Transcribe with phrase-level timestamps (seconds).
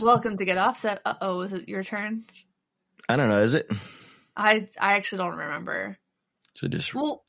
[0.00, 1.00] Welcome to Get Offset.
[1.04, 2.24] Uh oh, is it your turn?
[3.08, 3.40] I don't know.
[3.42, 3.70] Is it?
[4.36, 5.96] I I actually don't remember.
[6.56, 7.24] So just Well,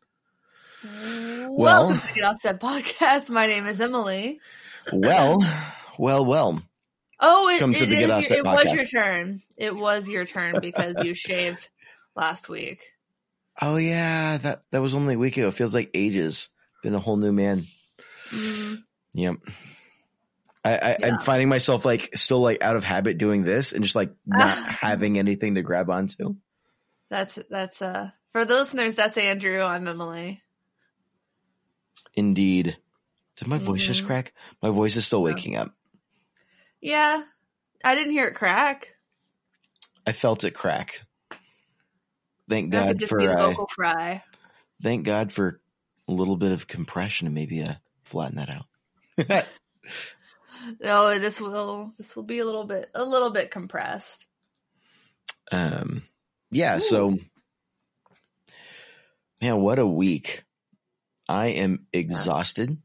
[0.84, 3.30] Well- welcome to Get Offset podcast.
[3.30, 4.40] My name is Emily.
[4.92, 5.38] well,
[6.00, 6.62] well, well.
[7.20, 9.42] Oh, it, it Get is your- it was your turn.
[9.58, 11.70] It was your turn because you shaved
[12.16, 12.82] last week.
[13.62, 15.48] Oh yeah, that that was only a week ago.
[15.48, 16.50] It feels like ages.
[16.84, 17.66] Been a whole new man.
[18.32, 19.36] Mm, Yep.
[20.66, 21.08] I, I Yeah.
[21.08, 24.50] I'm finding myself like still like out of habit doing this and just like not
[24.68, 26.36] having anything to grab onto.
[27.10, 28.96] that's that's uh for the listeners.
[28.98, 29.62] That's Andrew.
[29.62, 30.42] I'm Emily.
[32.14, 32.78] Indeed.
[33.38, 34.08] Did my voice just Mhm.
[34.08, 34.34] crack?
[34.62, 35.72] My voice is still waking up.
[36.86, 37.24] Yeah,
[37.84, 38.90] I didn't hear it crack.
[40.06, 41.02] I felt it crack.
[42.48, 44.22] Thank That could God just for the uh, vocal fry.
[44.84, 45.60] thank God for
[46.08, 47.74] a little bit of compression and maybe uh
[48.04, 49.46] flatten that out.
[50.80, 54.28] No, this will this will be a little bit a little bit compressed.
[55.52, 56.04] Um,
[56.52, 57.18] yeah, so
[59.42, 60.44] man, what a week.
[61.28, 62.78] I am exhausted.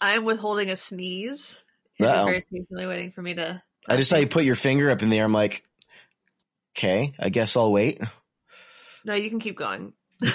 [0.00, 1.62] I'm withholding a sneeze.
[2.00, 2.24] Uh-oh.
[2.26, 3.62] very patiently waiting for me to.
[3.88, 5.24] I just saw you put your finger up in the air.
[5.24, 5.62] I'm like,
[6.76, 8.02] okay, I guess I'll wait.
[9.04, 9.92] No, you can keep going.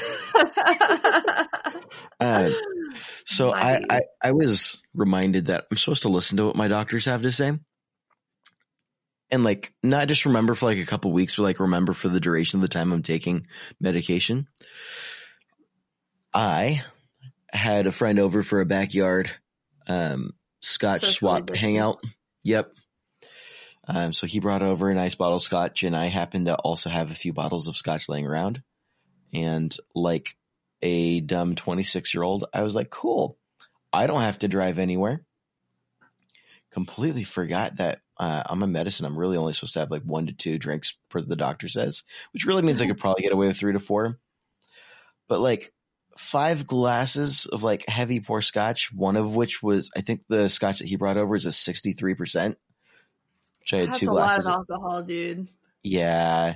[2.21, 2.51] Uh,
[3.25, 3.81] so I.
[3.89, 7.31] I, I was reminded that I'm supposed to listen to what my doctors have to
[7.31, 7.53] say.
[9.31, 12.19] And like, not just remember for like a couple weeks, but like remember for the
[12.19, 13.47] duration of the time I'm taking
[13.79, 14.47] medication.
[16.31, 16.83] I
[17.51, 19.31] had a friend over for a backyard,
[19.91, 22.01] um, scotch Socially swap hangout.
[22.43, 22.73] Yep.
[23.87, 26.89] Um, so he brought over a nice bottle of scotch and I happened to also
[26.89, 28.61] have a few bottles of scotch laying around.
[29.33, 30.35] And like
[30.81, 33.37] a dumb 26 year old, I was like, cool.
[33.91, 35.23] I don't have to drive anywhere.
[36.71, 39.05] Completely forgot that uh, I'm a medicine.
[39.05, 42.03] I'm really only supposed to have like one to two drinks per the doctor says,
[42.33, 44.19] which really means I could probably get away with three to four.
[45.27, 45.73] But like
[46.17, 50.79] five glasses of like heavy pour scotch, one of which was, I think the scotch
[50.79, 52.55] that he brought over is a 63%,
[53.59, 55.47] which I had That's two a lot glasses of alcohol, dude.
[55.83, 56.55] Yeah.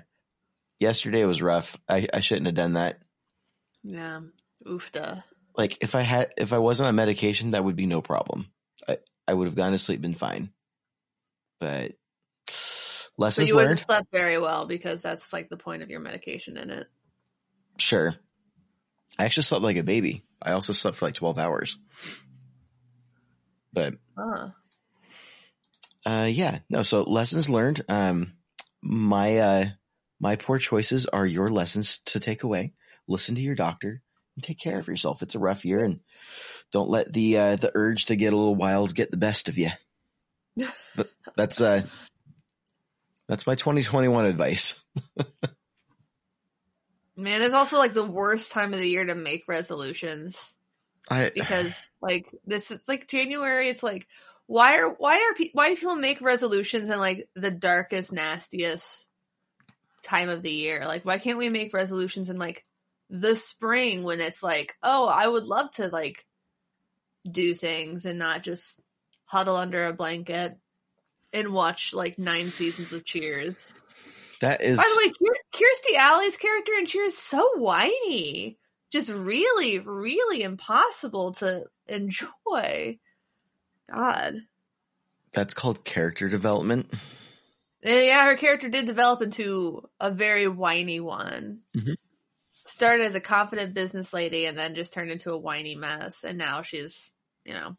[0.79, 1.77] Yesterday was rough.
[1.87, 2.99] I, I shouldn't have done that.
[3.83, 4.21] Yeah.
[4.65, 5.23] Oofda.
[5.55, 8.47] like if I had if I wasn't on medication, that would be no problem.
[8.87, 10.49] I I would have gone to sleep, been fine.
[11.59, 11.93] But
[12.45, 15.89] But lessons you would have learned, slept very well because that's like the point of
[15.89, 16.87] your medication in it.
[17.77, 18.15] sure.
[19.17, 20.23] I actually slept like a baby.
[20.41, 21.77] I also slept for like twelve hours.
[23.73, 24.49] But Huh.
[26.05, 26.83] uh, yeah, no.
[26.83, 27.83] So lessons learned.
[27.89, 28.33] Um,
[28.81, 29.65] my uh,
[30.19, 32.73] my poor choices are your lessons to take away.
[33.07, 34.01] Listen to your doctor
[34.35, 35.21] and take care of yourself.
[35.21, 35.99] It's a rough year, and
[36.71, 39.57] don't let the uh, the urge to get a little wild get the best of
[39.57, 39.69] you.
[41.35, 41.81] That's uh,
[43.27, 44.81] that's my 2021 advice.
[47.17, 50.53] Man, it's also like the worst time of the year to make resolutions
[51.09, 53.69] I because like this is like January.
[53.69, 54.07] It's like
[54.47, 59.07] why are why are pe- why do people make resolutions in like the darkest, nastiest
[60.03, 60.85] time of the year?
[60.85, 62.63] Like why can't we make resolutions in like
[63.09, 66.25] the spring when it's like oh I would love to like
[67.29, 68.79] do things and not just
[69.25, 70.57] huddle under a blanket
[71.33, 73.67] and watch like nine seasons of Cheers.
[74.45, 78.57] That is By the way, Kirstie Alley's character in Cheers is so whiny.
[78.91, 82.99] Just really, really impossible to enjoy.
[83.91, 84.35] God.
[85.33, 86.91] that's called character development.
[87.83, 91.59] Yeah, her character did develop into a very whiny one.
[91.75, 91.95] Mhm.
[92.51, 96.23] Started as a confident business lady and then just turned into a whiny mess.
[96.23, 97.11] And now she's,
[97.43, 97.75] you know,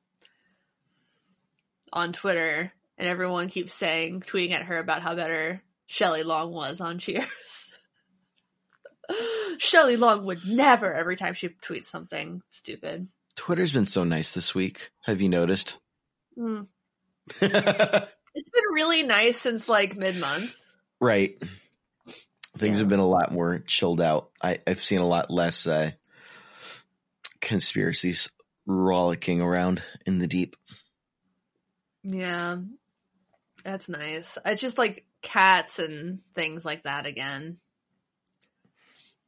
[1.92, 6.80] on Twitter and everyone keeps saying, tweeting at her about how better Shelley Long was
[6.80, 7.24] on Cheers.
[9.58, 13.08] Shelley Long would never every time she tweets something stupid.
[13.36, 14.90] Twitter's been so nice this week.
[15.04, 15.78] Have you noticed?
[16.38, 16.66] Mm.
[17.40, 20.54] It's been really nice since like mid month.
[21.00, 21.34] right.
[22.58, 22.82] Things Yeah.
[22.82, 24.28] have been a lot more chilled out.
[24.42, 25.92] I, I've seen a lot less uh,
[27.40, 28.28] conspiracies
[28.66, 30.56] rollicking around in the deep.
[32.02, 32.56] Yeah.
[33.64, 34.36] That's nice.
[34.44, 37.58] It's just like cats and things like that again.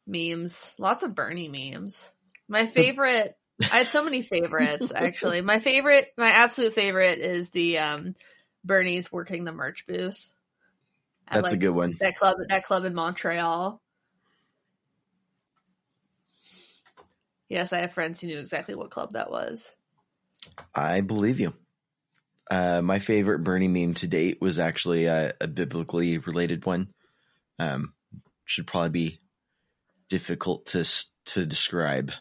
[0.06, 0.72] Memes.
[0.78, 2.08] Lots of Bernie memes.
[2.48, 5.40] My favorite I had so many favorites actually.
[5.42, 8.14] My favorite, my absolute favorite is the um
[8.64, 10.28] Bernie's working the merch booth.
[11.26, 11.96] at, That's a good one.
[12.00, 13.82] that club that club in Montreal.
[17.48, 19.70] Yes, I have friends who knew exactly what club that was.
[20.74, 21.54] I believe you.
[22.50, 26.88] Uh, my favorite Bernie meme to date was actually a, a biblically related one.
[27.58, 27.92] Um,
[28.44, 29.20] should probably be
[30.08, 30.84] difficult to
[31.26, 32.12] to describe.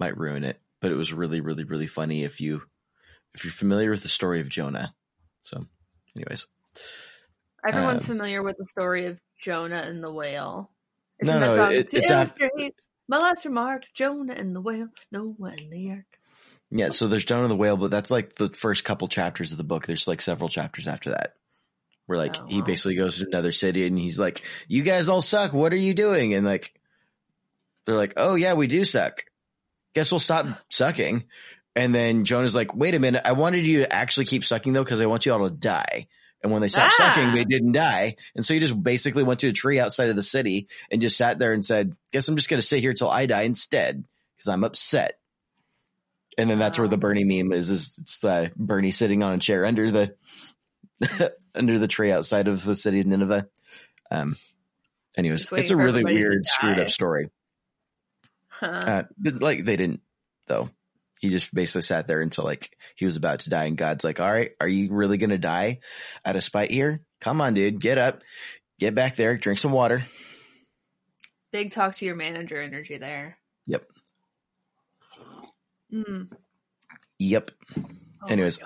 [0.00, 2.62] Might ruin it, but it was really, really, really funny if you
[3.34, 4.94] if you're familiar with the story of Jonah.
[5.40, 5.64] So,
[6.16, 6.46] anyways,
[7.64, 10.72] Everyone's Um, familiar with the story of Jonah and the whale.
[11.22, 12.74] No, Isn't that no, it- it's af- illustrate
[13.08, 16.18] my last remark, Jonah and the whale, Noah and the ark.
[16.72, 16.88] Yeah.
[16.88, 19.86] So there's Jonah the whale, but that's like the first couple chapters of the book.
[19.86, 21.34] There's like several chapters after that.
[22.06, 25.22] Where like Oh, he basically goes to another city and he's like, "You guys all
[25.22, 25.52] suck.
[25.52, 26.74] What are you doing?" And like,
[27.86, 29.24] they're like, "Oh yeah, we do suck.
[29.94, 31.24] Guess we'll stop sucking."
[31.76, 33.22] And then Jonah's like, "Wait a minute.
[33.24, 36.08] I wanted you to actually keep sucking though, because I want you all to die."
[36.42, 37.12] And when they stopped Ah.
[37.14, 38.16] sucking, they didn't die.
[38.34, 41.16] And so he just basically went to a tree outside of the city and just
[41.16, 44.04] sat there and said, "Guess I'm just going to sit here till I die instead
[44.36, 45.20] because I'm upset."
[46.38, 47.70] And then that's where the Bernie meme is.
[47.70, 50.14] Is it's uh, Bernie sitting on a chair under the
[51.54, 53.46] under the tree outside of the city of Nineveh.
[54.10, 54.36] Um.
[55.16, 57.28] Anyways, it's a really weird, screwed up story.
[58.48, 58.66] Huh.
[58.66, 60.00] Uh, but like they didn't
[60.46, 60.70] though.
[61.20, 64.20] He just basically sat there until like he was about to die, and God's like,
[64.20, 65.80] "All right, are you really gonna die
[66.24, 67.02] out of spite here?
[67.20, 68.22] Come on, dude, get up,
[68.80, 70.02] get back there, drink some water."
[71.52, 73.36] Big talk to your manager energy there.
[73.66, 73.84] Yep.
[75.92, 76.30] Mm.
[77.18, 77.50] Yep.
[77.76, 78.58] Oh Anyways.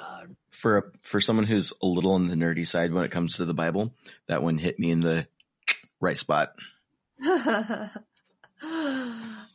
[0.51, 3.45] For a, for someone who's a little on the nerdy side when it comes to
[3.45, 3.93] the Bible,
[4.27, 5.27] that one hit me in the
[6.01, 6.55] right spot.
[7.25, 7.91] oh,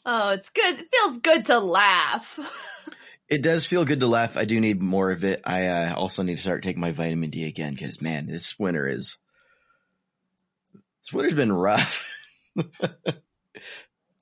[0.05, 0.79] it's good.
[0.79, 2.39] It feels good to laugh.
[3.31, 4.35] It does feel good to laugh.
[4.35, 5.39] I do need more of it.
[5.45, 8.85] I uh, also need to start taking my vitamin D again because man, this winter
[8.85, 9.15] is
[11.01, 12.13] this winter's been rough.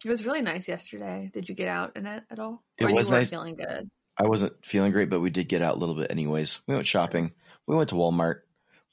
[0.05, 1.29] It was really nice yesterday.
[1.33, 2.63] Did you get out in it at all?
[2.77, 3.29] It or was you nice.
[3.29, 3.89] feeling good.
[4.17, 6.59] I wasn't feeling great, but we did get out a little bit anyways.
[6.67, 7.31] We went shopping.
[7.67, 8.41] We went to Walmart.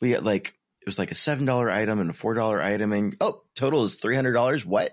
[0.01, 0.49] We got like
[0.81, 3.85] it was like a seven dollar item and a four dollar item, and oh, total
[3.85, 4.65] is three hundred dollars.
[4.65, 4.91] What?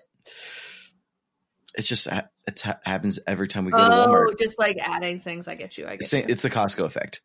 [1.75, 4.39] It's just it happens every time we go to Oh, Walmart.
[4.39, 5.47] just like adding things.
[5.47, 5.87] I get you.
[5.87, 6.31] I get Same- you.
[6.31, 7.21] It's the Costco effect.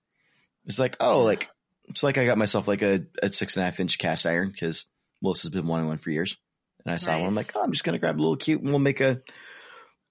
[0.67, 1.49] It's like oh, like
[1.89, 4.51] it's like I got myself like a, a six and a half inch cast iron
[4.51, 4.87] because
[5.23, 6.37] Melissa's been wanting one for years,
[6.85, 7.29] and I saw one.
[7.29, 9.21] I'm like, oh, I'm just gonna grab a little cute, and we'll make a.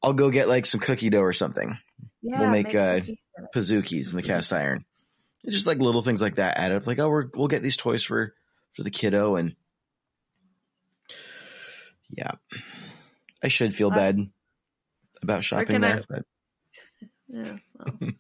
[0.04, 1.78] I'll go get like some cookie dough or something.
[2.22, 3.18] yeah, we'll make, uh, cookies.
[3.56, 4.86] Pazookies in the cast iron.
[5.44, 6.88] It's just like little things like that add up.
[6.88, 8.34] Like, oh, we're, we'll get these toys for,
[8.74, 9.36] for the kiddo.
[9.36, 9.56] And
[12.10, 12.32] yeah,
[13.44, 14.20] I should feel bad
[15.22, 16.24] about shopping and I- there, but
[17.30, 17.98] Yeah, well.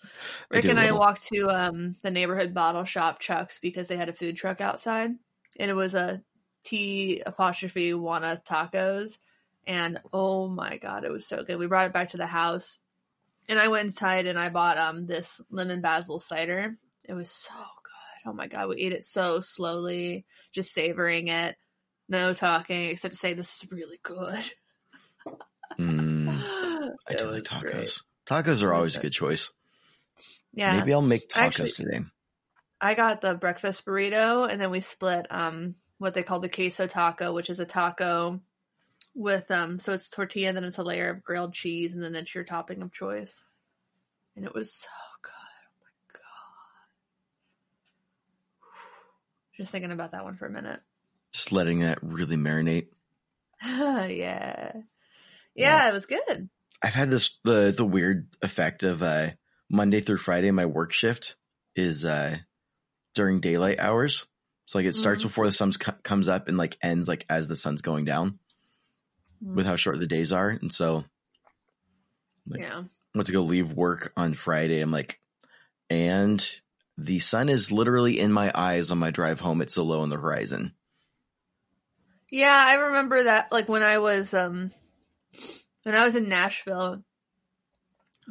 [0.52, 4.10] Rick a and I walked to um, the neighborhood bottle shop Chuck's because they had
[4.10, 5.12] a food truck outside,
[5.58, 6.22] and it was a
[6.68, 9.18] T apostrophe wanna tacos,
[9.66, 11.58] and oh my god, it was so good.
[11.58, 12.80] We brought it back to the house,
[13.48, 16.78] and I went inside and I bought um this lemon basil cider.
[17.08, 18.30] It was so good.
[18.30, 21.56] Oh my god, we ate it so slowly, just savoring it,
[22.10, 24.44] no talking, except to say this is really good.
[25.80, 26.28] Mm,
[27.08, 27.74] I do like was great.
[27.74, 28.02] tacos.
[28.30, 29.52] Tacos are always a good choice.
[30.54, 32.00] Yeah, Maybe I'll make tacos Actually- today.
[32.82, 36.88] I got the breakfast burrito, and then we split um what they call the queso
[36.88, 38.39] taco, which is a taco
[39.16, 42.34] with um so it's tortilla, then it's a layer of grilled cheese, and then it's
[42.34, 43.44] your topping of choice.
[44.36, 44.88] And it was so
[45.24, 45.32] good.
[45.34, 46.22] Oh my god!
[49.58, 50.80] Just thinking about that one for a minute.
[51.34, 52.88] Just letting that really marinate.
[53.63, 54.08] yeah.
[54.08, 54.74] yeah,
[55.56, 55.89] Yeah.
[55.89, 56.50] it was good.
[56.82, 59.32] I've had this the the weird effect of uh
[59.70, 61.36] Monday through Friday my work shift
[61.75, 62.38] is uh
[63.16, 64.27] during daylight hours.
[64.67, 65.27] So like it starts Mhm.
[65.27, 65.71] before the sun
[66.03, 68.38] comes up and like ends like as the sun's going down
[69.41, 70.50] with how short the days are.
[70.50, 71.05] And so
[72.47, 74.79] like- yeah, I went to go leave work on Friday.
[74.81, 75.19] I'm like,
[75.89, 76.45] and
[76.97, 79.62] the sun is literally in my eyes on my drive home.
[79.62, 80.74] It's so low on the horizon.
[82.29, 84.71] Yeah, I remember that like when I was um
[85.83, 87.03] when I was in Nashville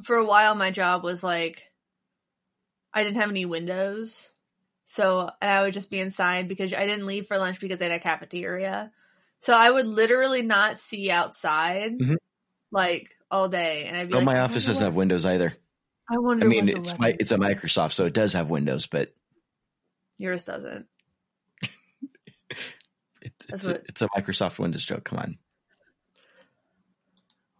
[0.04, 1.62] for a while my job was like
[2.92, 4.30] I didn't have any windows.
[4.88, 7.88] So and I would just be inside because I didn't leave for lunch because they
[7.88, 8.92] had a cafeteria.
[9.40, 12.16] So I would literally not see outside Mhm.
[12.70, 15.52] like all day and I'd be Oh, like my office doesn't have windows either.
[16.08, 19.12] I wonder I mean, it's my, it's a Microsoft, so it does have windows, but
[20.18, 20.86] yours doesn't.
[23.20, 25.02] it, it's, a, what- it's a Microsoft Windows joke.
[25.04, 25.38] Come on.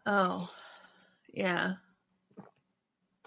[0.06, 0.48] Oh.
[1.32, 1.74] Yeah.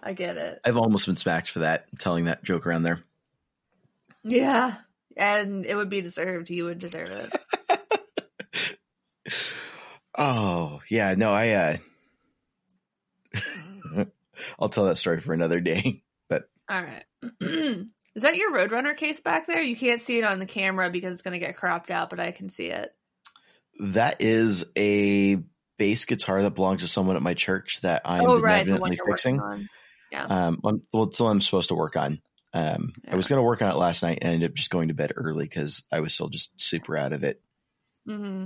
[0.01, 0.61] I get it.
[0.63, 3.03] I've almost been smacked for that, telling that joke around there.
[4.23, 4.75] Yeah.
[5.17, 6.47] And it would be deserved.
[6.47, 7.35] He would deserve it.
[10.17, 11.77] Oh, yeah, no, I uh
[14.59, 16.03] I'll tell that story for another day.
[16.29, 17.03] But All right.
[17.41, 19.61] Is that your Roadrunner case back there?
[19.61, 22.19] You can't see it on the camera because it's going to get cropped out, but
[22.19, 22.93] I can see it.
[23.79, 25.38] that is a
[25.77, 28.65] bass guitar that belongs to someone at my church that I'm oh, right.
[28.65, 29.67] The one benevolently you're working fixing.
[30.11, 30.25] Yeah.
[30.25, 32.19] Um, I'm, well, it's the one I'm supposed to work on.
[32.53, 34.87] Um, I was going to work on it last night and ended up just going
[34.87, 37.41] to bed early because I was still just super out of it.
[38.05, 38.45] hmm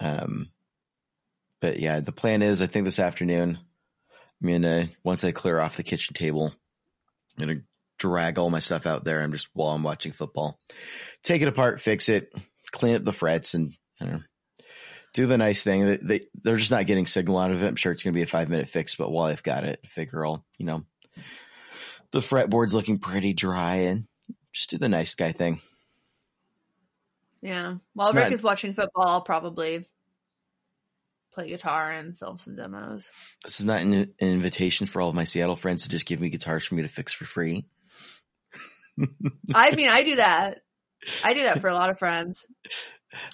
[0.00, 0.50] Um,
[1.60, 3.58] but yeah, the plan is I think this afternoon,
[4.42, 6.54] I'm gonna once I clear off the kitchen table,
[7.38, 7.60] I'm gonna
[7.98, 10.60] drag all my stuff out there and just while I'm watching football,
[11.24, 12.32] take it apart, fix it,
[12.70, 14.22] clean up the frets, and I don't know,
[15.14, 15.84] do the nice thing.
[15.86, 17.66] They, they they're just not getting signal out of it.
[17.66, 20.24] I'm sure it's gonna be a five minute fix, but while I've got it, figure
[20.24, 20.84] I'll you know
[22.12, 24.06] the fretboard's looking pretty dry and
[24.52, 25.60] just do the nice guy thing.
[27.40, 27.76] Yeah.
[27.94, 29.86] While It's Rick not- is watching football, I'll probably
[31.32, 33.10] play guitar and film some demos.
[33.44, 36.20] This is not an, an invitation for all of my Seattle friends to just give
[36.20, 37.64] me guitars for me to fix for free.
[39.54, 40.62] I mean, I do that.
[41.22, 42.44] I do that for a lot of friends.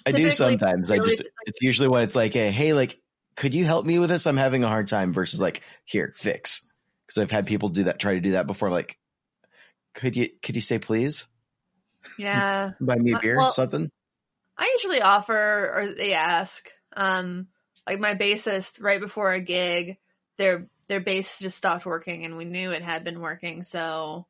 [0.05, 0.91] I do sometimes.
[0.91, 2.99] I really, just it's usually when it's like, hey, hey, like,
[3.35, 4.27] could you help me with this?
[4.27, 5.11] I'm having a hard time.
[5.11, 6.61] Versus like, here, fix.
[7.05, 8.69] Because I've had people do that, try to do that before.
[8.69, 8.97] Like,
[9.93, 11.27] could you could you say please
[12.17, 12.71] Yeah.
[12.81, 13.89] buy me a beer, well- something?
[14.57, 16.69] I usually offer or they ask.
[16.95, 17.47] Um,
[17.85, 19.97] like my bassist, right before a gig,
[20.37, 23.63] their their bass just stopped working, and we knew it had been working.
[23.63, 24.27] So,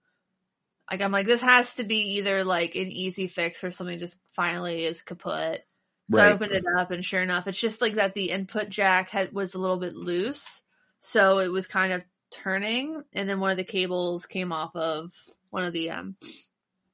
[0.89, 4.17] like, I'm like, this has to be either like an easy fix or something just
[4.34, 5.63] finally is kaput.
[6.12, 8.13] So I opened it up, and sure enough, it's just like that.
[8.13, 10.62] The input jack had was a little bit loose,
[11.01, 12.03] so it was kind of
[12.35, 15.11] turning, and then one of the cables came off of
[15.49, 16.15] one of the um,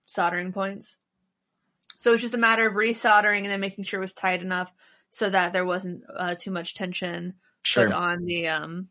[0.06, 0.98] soldering points.
[1.98, 4.74] So it's just a matter of resoldering and then making sure it was tight enough
[5.12, 7.86] so that there wasn't uh, too much tension Sure.
[7.88, 8.88] put on the um.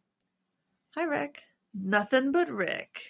[0.95, 1.43] Hi, Rick.
[1.75, 3.01] Nothing but Rick.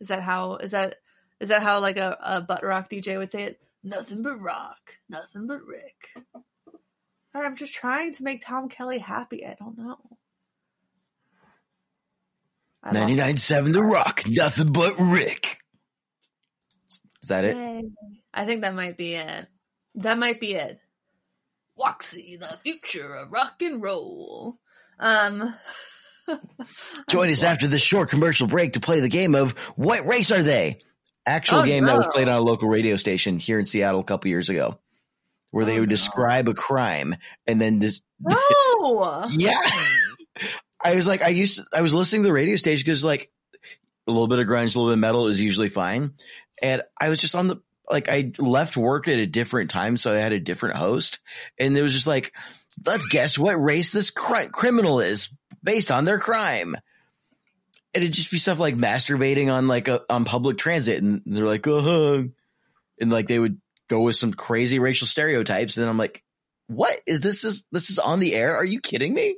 [0.00, 0.56] Is that how?
[0.56, 0.96] Is that
[1.40, 3.60] is that how like a, a butt rock DJ would say it?
[3.82, 4.96] Nothing but rock.
[5.08, 6.24] Nothing but Rick.
[7.34, 9.44] Or I'm just trying to make Tom Kelly happy.
[9.44, 9.98] I don't know.
[12.82, 15.58] I lost- 99.7 The Rock, nothing but Rick.
[17.22, 17.56] Is that it?
[18.32, 19.46] I think that might be it.
[19.96, 20.78] That might be it.
[21.76, 24.56] Waxy, the future of rock and roll.
[24.98, 25.54] Um,
[27.10, 30.42] Join us after this short commercial break to play the game of What Race Are
[30.42, 30.78] They?
[31.26, 34.04] Actual Oh, game that was played on a local radio station here in Seattle a
[34.04, 34.78] couple years ago,
[35.50, 35.94] where they Oh, would no.
[35.94, 37.14] describe a crime
[37.46, 39.24] and then just no.
[39.36, 39.60] yeah.
[40.82, 43.30] I was like, I used to, I was listening to the radio station because like
[44.06, 46.14] a little bit of grunge, a little bit of metal is usually fine,
[46.62, 47.56] and I was just on the
[47.90, 51.20] like I left work at a different time, so I had a different host,
[51.58, 52.34] and it was just like,
[52.84, 55.28] let's guess what race this cri- criminal is
[55.62, 56.74] based on their crime.
[57.94, 61.44] And it'd just be stuff like masturbating on like a, on public transit, and they're
[61.44, 62.22] like, uh
[63.00, 66.22] and like they would go with some crazy racial stereotypes, and I'm like,
[66.66, 67.44] what is this?
[67.44, 68.56] Is this is on the air?
[68.56, 69.36] Are you kidding me?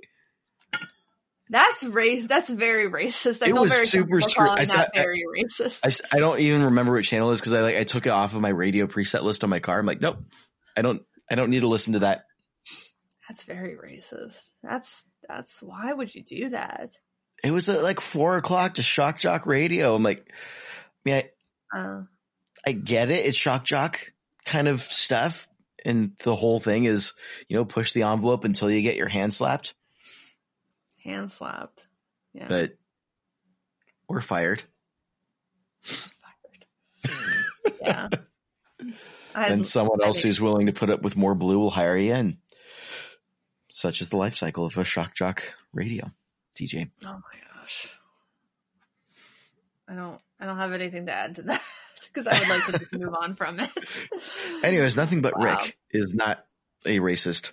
[1.52, 2.26] That's race.
[2.26, 3.42] That's very racist.
[3.42, 5.80] I It was very super calling I that saw- I- very racist.
[6.12, 8.11] I, I don't even remember what channel it is because I like I took it
[8.11, 9.78] off of my radio preset list on my car.
[9.78, 10.19] I'm like, nope,
[10.76, 12.25] I don't I don't need to listen to that.
[13.28, 14.50] that's very racist.
[14.62, 16.92] That's that's why would you do that?
[17.42, 19.95] It was at like four o'clock to Shock Jock Radio.
[19.95, 20.35] I'm like, I
[21.04, 22.02] mean, I, Uh,
[22.66, 23.26] I get it.
[23.26, 24.12] It's Shock Jock
[24.45, 25.49] kind of stuff,
[25.85, 27.14] and the whole thing is
[27.49, 29.75] you know push the envelope until you get your hand slapped.
[31.04, 31.87] Hand slapped.
[32.33, 32.47] Yeah.
[32.49, 32.76] But
[34.09, 34.62] we're fired.
[35.83, 37.12] Fired.
[37.80, 38.09] yeah.
[39.35, 42.14] I and someone else who's willing to put up with more blue will hire you.
[42.14, 42.38] in.
[43.71, 46.11] such is the life cycle of a Shock Jock Radio
[46.59, 46.90] DJ.
[47.04, 47.88] Oh my gosh.
[49.88, 51.62] I don't I don't have anything to add to that
[52.12, 53.71] because I would like to move on from it.
[54.64, 55.59] Anyways, nothing but Wow.
[55.61, 56.45] Rick is not
[56.85, 57.52] a racist.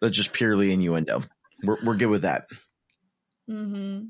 [0.00, 1.22] That's just purely innuendo.
[1.62, 2.46] We're we're good with that.
[3.50, 4.06] Mm-hmm.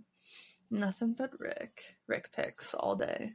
[0.70, 1.82] Nothing but Rick.
[2.08, 3.32] Rick picks all day.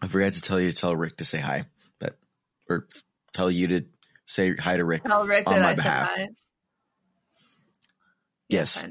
[0.00, 1.66] I forgot to tell you to tell Rick to say hi,
[2.00, 2.16] but
[2.68, 2.88] or
[3.34, 3.84] tell you to
[4.26, 5.04] say hi to Rick.
[5.04, 6.10] Tell Rick On that my I said behalf.
[6.14, 6.28] hi.
[8.48, 8.84] Yes.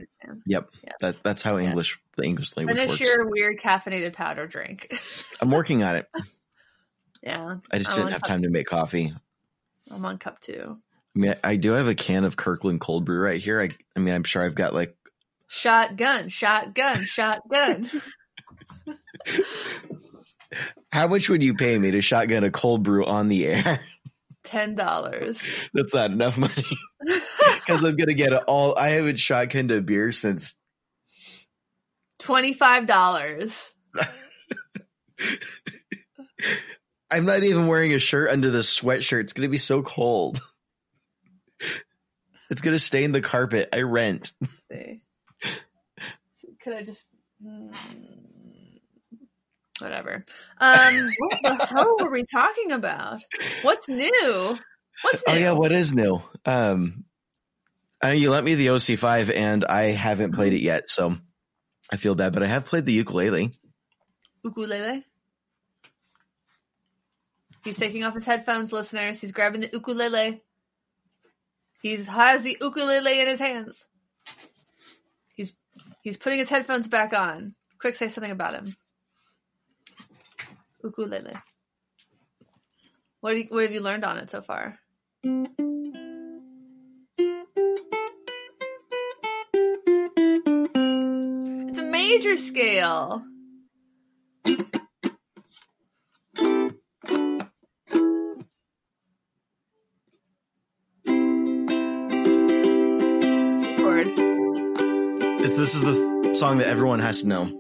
[0.48, 0.94] Yep, Yes.
[1.02, 1.58] that that's how.
[1.60, 3.02] English the English language Finish works.
[3.02, 4.92] your weird caffeinated powder drink.
[5.42, 6.08] I'm working on it.
[7.22, 7.58] yeah.
[7.72, 9.14] I just I'm didn't have cup- time to make coffee.
[9.90, 10.78] I'm on cup two.
[11.16, 13.62] I mean, I, I do have a can of Kirkland cold brew right here.
[13.62, 14.96] I, I mean, I'm sure I've got like
[15.54, 17.90] Shotgun, shotgun, shotgun.
[20.94, 23.82] How much would you pay me to shotgun a cold brew on the air?
[24.46, 25.44] Ten dollars.
[25.74, 26.64] That's not enough money
[27.06, 28.78] because I'm gonna get it all.
[28.78, 30.56] I haven't shotgunned a beer since
[32.18, 33.74] Twenty-five dollars.
[37.12, 39.20] I'm not even wearing a shirt under this sweatshirt.
[39.22, 40.40] It's gonna be so cold.
[42.50, 43.70] It's gonna stain the carpet.
[43.74, 44.32] I rent.
[44.70, 47.08] Could I just
[47.44, 47.74] mm,
[49.80, 50.26] whatever?
[50.60, 53.22] Um, what the hell were we talking about?
[53.64, 54.58] What's new?
[55.02, 55.34] What's new?
[55.34, 56.22] Oh yeah, what is new?
[56.46, 57.06] Um,
[58.04, 61.16] uh, you lent me the OC5 and I haven't played it yet, so
[61.92, 62.34] I feel bad.
[62.34, 63.52] But I have played the ukulele.
[64.44, 65.06] ukulele.
[67.64, 69.22] He's taking off his headphones, listeners.
[69.22, 70.42] He's grabbing the ukulele.
[71.82, 73.86] He has the ukulele in his hands.
[75.36, 75.54] He's
[76.04, 77.56] he's putting his headphones back on.
[77.80, 78.76] Quick, say something about him.
[80.84, 81.34] Ukulele.
[83.22, 84.80] What, you, what have you learned on it so far?
[91.70, 93.24] It's a major scale.
[105.42, 107.52] This is the song that everyone has to know.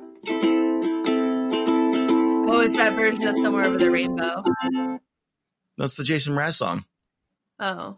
[2.53, 4.43] Oh, it's that version of Somewhere Over the Rainbow.
[5.77, 6.85] That's the Jason Mraz song.
[7.59, 7.97] Oh.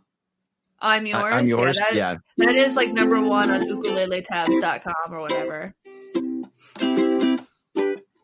[0.80, 1.34] I'm yours.
[1.34, 1.78] I, am yours.
[1.78, 5.74] that, Yeah, that is like number one on ukuleletabs.com or whatever.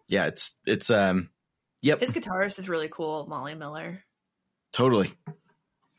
[0.08, 0.26] yeah.
[0.28, 1.30] It's it's um.
[1.82, 4.04] Yep, His guitarist is really cool, Molly Miller.
[4.74, 5.14] totally.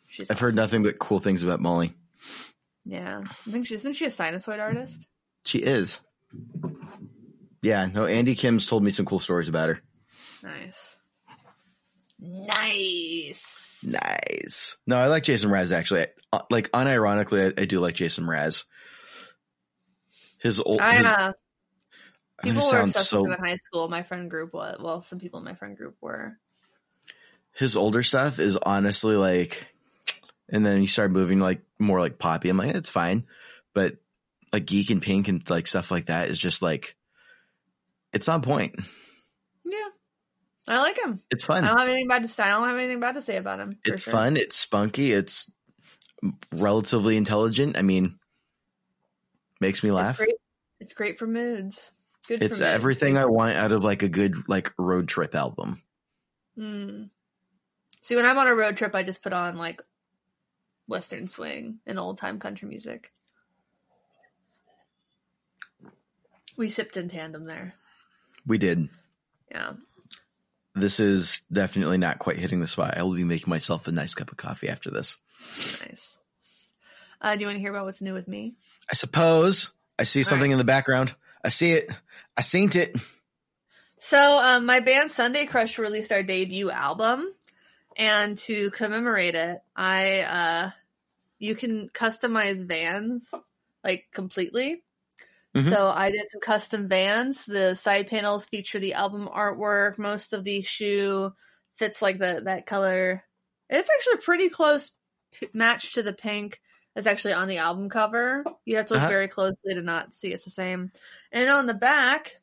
[0.08, 1.94] She's I've heard nothing but cool things about Molly.
[2.84, 3.22] Yeah.
[3.46, 5.06] I think she isn't she a sinusoid artist?
[5.44, 6.00] She is.
[7.62, 8.06] Yeah, no.
[8.06, 9.80] Andy Kim's told me some cool stories about her.
[10.42, 10.98] Nice.
[12.18, 13.78] Nice.
[13.82, 14.76] Nice.
[14.86, 16.06] No, I like Jason Mraz actually.
[16.32, 18.64] Uh, Like unironically, I, I do like Jason Mraz.
[20.38, 20.80] His old.
[20.80, 21.32] I his, uh,
[22.42, 23.22] people were obsessed so.
[23.22, 23.88] with him in high school.
[23.88, 26.38] My friend group was well, some people in my friend group were.
[27.52, 29.66] His older stuff is honestly like,
[30.48, 32.48] and then you start moving like more like poppy.
[32.48, 33.26] I'm like, it's fine,
[33.74, 33.96] but
[34.52, 36.96] like Geek and Pink and like stuff like that is just like,
[38.12, 38.74] it's on point.
[39.64, 39.88] Yeah.
[40.68, 41.20] I like him.
[41.30, 41.64] It's fun.
[41.64, 42.42] I don't have anything bad to say.
[42.44, 43.78] I don't have anything bad to say about him.
[43.84, 44.12] It's sure.
[44.12, 44.36] fun.
[44.36, 45.12] It's spunky.
[45.12, 45.50] It's
[46.52, 47.76] relatively intelligent.
[47.78, 48.18] I mean,
[49.60, 50.16] makes me It's laugh.
[50.18, 50.34] great.
[50.80, 51.92] It's great for moods.
[52.28, 52.42] Good.
[52.42, 52.74] It's for moods.
[52.74, 55.82] everything I want out of like a good like road trip album.
[56.58, 57.10] Mm.
[58.02, 59.82] See, when I'm on a road trip, I just put on like
[60.88, 63.12] Western swing and old time country music.
[66.60, 67.72] We sipped in tandem there.
[68.46, 68.90] We did.
[69.50, 69.72] Yeah.
[70.74, 72.98] This is definitely not quite hitting the spot.
[72.98, 75.16] I will be making myself a nice cup of coffee after this.
[75.88, 76.18] Nice.
[77.18, 78.56] Uh, do you want to hear about what's new with me?
[78.90, 81.14] I suppose I see something in the background.
[81.42, 81.90] I see it.
[82.36, 82.94] I seen it.
[83.98, 87.32] So, um, my band Sunday Crush released our debut album,
[87.96, 90.70] and to commemorate it, I uh,
[91.38, 93.32] you can customize vans
[93.82, 94.82] like completely.
[95.54, 95.68] Mhm.
[95.68, 97.44] So I did some custom vans.
[97.44, 99.98] The side panels feature the album artwork.
[99.98, 101.32] Most of the shoe
[101.76, 103.24] fits like the that color.
[103.68, 104.92] It's actually a pretty close
[105.32, 106.60] p- match to the pink
[106.94, 108.44] that's actually on the album cover.
[108.64, 109.08] You have to look Uh-huh.
[109.10, 110.92] very closely to not see it's the same.
[111.32, 112.40] And on the back,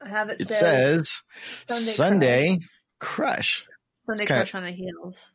[0.00, 1.22] I have it, It says, says
[1.68, 2.58] Sunday Sunday,
[3.00, 3.66] Crush.
[4.06, 5.31] Sunday it's kinda- Crush on the heels.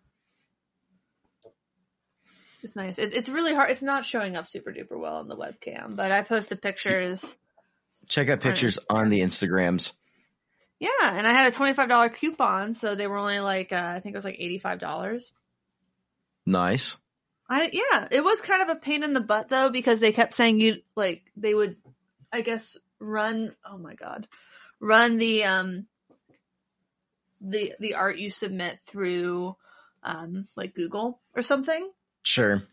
[2.64, 2.98] It's nice.
[2.98, 3.70] It's it's really hard.
[3.70, 7.38] It's not showing up super duper well on the webcam, but I posted pictures.
[8.08, 9.94] Check out pictures on the Instagrams.
[10.80, 13.94] Yeah, and I had a twenty five dollar coupon, so they were only like uh,
[13.96, 15.34] I think it was like eighty five dollars.
[16.46, 16.98] Nice.
[17.50, 20.34] I yeah, it was kind of a pain in the butt though because they kept
[20.34, 21.78] saying you like they would,
[22.32, 23.56] I guess run.
[23.66, 24.28] Oh my god,
[24.80, 25.88] run the um
[27.42, 29.56] the the art you submit through
[30.04, 31.90] um like Google or something.
[32.28, 32.64] Sure.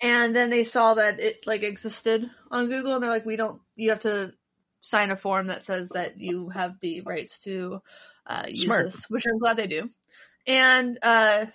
[0.00, 3.60] And then they saw that it like existed on Google and they're like, we don't,
[3.74, 4.32] you have to
[4.80, 7.82] sign a form that says that you have the rights to
[8.26, 8.84] uh, use Smart.
[8.84, 9.90] this, which I'm glad they do.
[10.46, 11.46] And uh,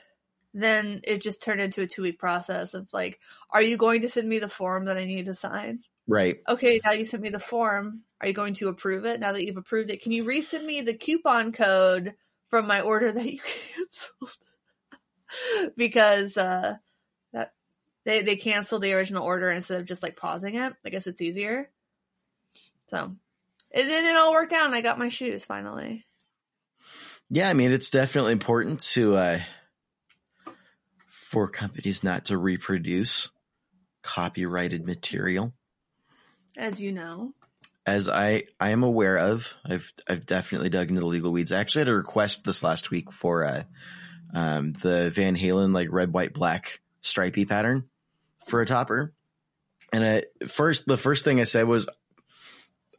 [0.53, 4.09] then it just turned into a two week process of like, are you going to
[4.09, 5.79] send me the form that I need to sign?
[6.07, 6.39] Right.
[6.47, 8.01] Okay, now you sent me the form.
[8.19, 9.19] Are you going to approve it?
[9.19, 12.13] Now that you've approved it, can you resend me the coupon code
[12.49, 13.39] from my order that you
[13.75, 14.37] canceled?
[15.77, 16.75] because uh,
[18.05, 20.73] they they canceled the original order instead of just like pausing it.
[20.85, 21.69] I guess it's easier.
[22.87, 26.05] So And then it all worked out and I got my shoes finally.
[27.29, 29.39] Yeah, I mean it's definitely important to uh
[31.09, 33.29] for companies not to reproduce
[34.03, 35.51] copyrighted material.
[36.55, 37.33] As you know.
[37.87, 41.51] As I I am aware of, I've I've definitely dug into the legal weeds.
[41.51, 43.63] I actually had a request this last week for uh
[44.31, 47.87] um the Van Halen like red white black stripy pattern
[48.45, 49.13] for a topper.
[49.93, 51.87] And at first the first thing I said was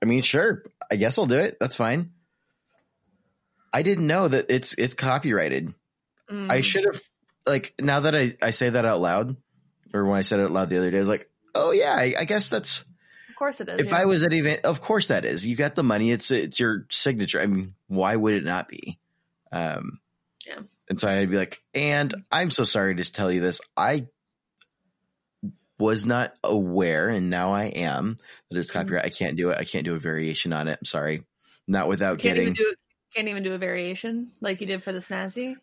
[0.02, 1.56] I mean sure, I guess I'll do it.
[1.60, 2.10] That's fine.
[3.72, 5.74] I didn't know that it's it's copyrighted.
[6.30, 6.50] Mm.
[6.50, 7.00] I should have
[7.46, 9.36] like now that I, I say that out loud,
[9.92, 11.94] or when I said it out loud the other day, I was like, oh yeah,
[11.94, 12.80] I, I guess that's
[13.28, 13.80] Of course it is.
[13.80, 13.98] if yeah.
[13.98, 15.44] I was at event, of course that is.
[15.46, 16.10] You got the money.
[16.10, 17.40] It's it's your signature.
[17.40, 18.98] I mean, why would it not be?
[19.52, 20.00] Um,
[20.46, 20.60] Yeah.
[20.88, 23.60] And so I'd be like, and I'm so sorry to tell you this.
[23.76, 24.06] I
[25.78, 28.16] was not aware, and now I am
[28.50, 28.74] that it's Mhm.
[28.74, 29.04] copyright.
[29.04, 29.58] I can't do it.
[29.58, 30.78] I can't do a variation on it.
[30.80, 31.22] I'm sorry.
[31.68, 32.42] Not without can't getting.
[32.44, 32.74] even do
[33.14, 35.56] can't even do a variation like you did for the snazzy.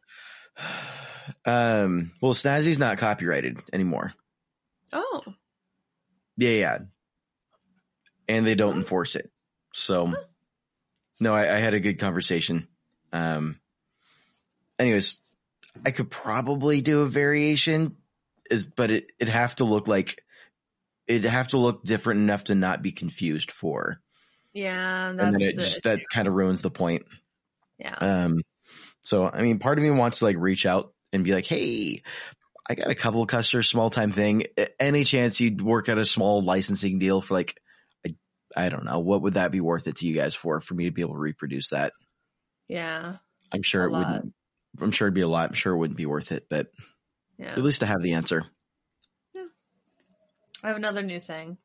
[1.46, 2.12] um.
[2.22, 4.14] Well, Snazzy's not copyrighted anymore.
[4.92, 5.24] Oh.
[6.38, 6.78] Yeah, yeah.
[8.28, 9.32] And they don't enforce it.
[9.74, 10.14] So,
[11.20, 12.68] no, I, I had a good conversation.
[13.12, 13.60] Um,
[14.80, 15.20] anyways,
[15.86, 17.98] I could probably do a variation,
[18.54, 20.24] is but it it'd have to look like
[21.08, 24.00] it'd have to look different enough to not be confused for,
[24.54, 27.04] Yeah, that's and then it the- just that kind of ruins the point.
[27.78, 27.96] yeah.
[27.96, 28.42] Um,
[29.02, 32.02] so I mean, part of me wants to like reach out and be like, hey.
[32.70, 34.46] I got a couple of customers, small time thing.
[34.80, 37.60] Any chance you'd work out a small licensing deal for like,
[38.08, 38.16] I,
[38.56, 40.86] I don't know, what would that be worth it to you guys for, for me
[40.86, 41.92] to be able to reproduce that?
[42.70, 43.18] yeah.
[43.52, 44.08] I'm sure it lot.
[44.08, 44.34] wouldn't,
[44.80, 45.50] I'm sure it'd be a lot.
[45.50, 46.68] I'm sure it wouldn't be worth it, but
[47.44, 47.52] Yeah.
[47.52, 48.44] at least I have the answer.
[49.34, 49.46] Yeah.
[50.64, 51.58] I have another new thing.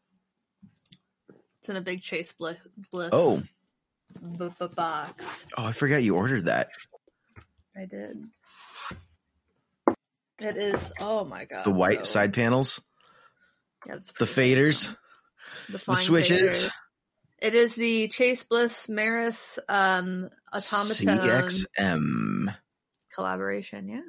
[1.61, 2.57] It's in a big Chase Bliss,
[2.91, 3.43] bliss Oh,
[4.39, 5.45] b- b- box.
[5.57, 6.71] oh, I forgot you ordered that.
[7.77, 8.25] I did.
[10.41, 10.93] It is.
[11.01, 11.65] Oh my god.
[11.65, 12.81] The white so- side panels,
[13.87, 14.97] yeah, the faders, awesome.
[15.73, 16.71] the, the switches.
[17.41, 22.55] It is the Chase Bliss Meris um Automatone CXM.
[23.15, 23.89] collaboration.
[23.89, 24.01] Yeah,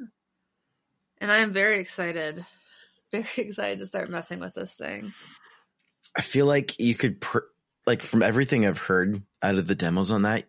[1.21, 2.45] and I am very excited.
[3.11, 5.11] Very excited to start messing with this thing.
[6.15, 7.39] I feel like you could, pr-
[7.87, 10.45] like from everything I've heard out of the demos on that,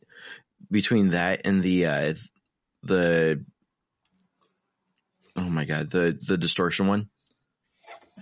[0.70, 2.14] between that and the, uh,
[2.82, 3.42] the,
[5.36, 7.08] oh my God, the, the distortion one,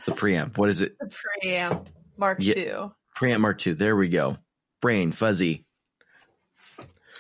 [0.07, 0.57] the preamp.
[0.57, 0.97] What is it?
[1.01, 2.55] The preamp Mark Yeah.
[2.57, 2.91] II.
[3.17, 3.73] Preamp Mark II.
[3.73, 4.39] There we go.
[4.81, 5.65] Brain fuzzy.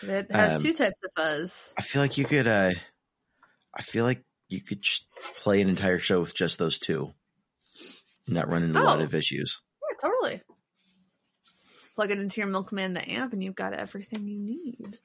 [0.02, 1.72] It has Um, two types of fuzz.
[1.76, 2.70] I feel like you could, uh,
[3.74, 5.06] I feel like you could just
[5.36, 7.12] play an entire show with just those two.
[8.26, 9.04] Not run into a lot Oh.
[9.04, 9.60] of issues.
[9.82, 10.42] Yeah, totally.
[11.94, 14.98] Plug it into your Milkman the amp, and you've got everything you need.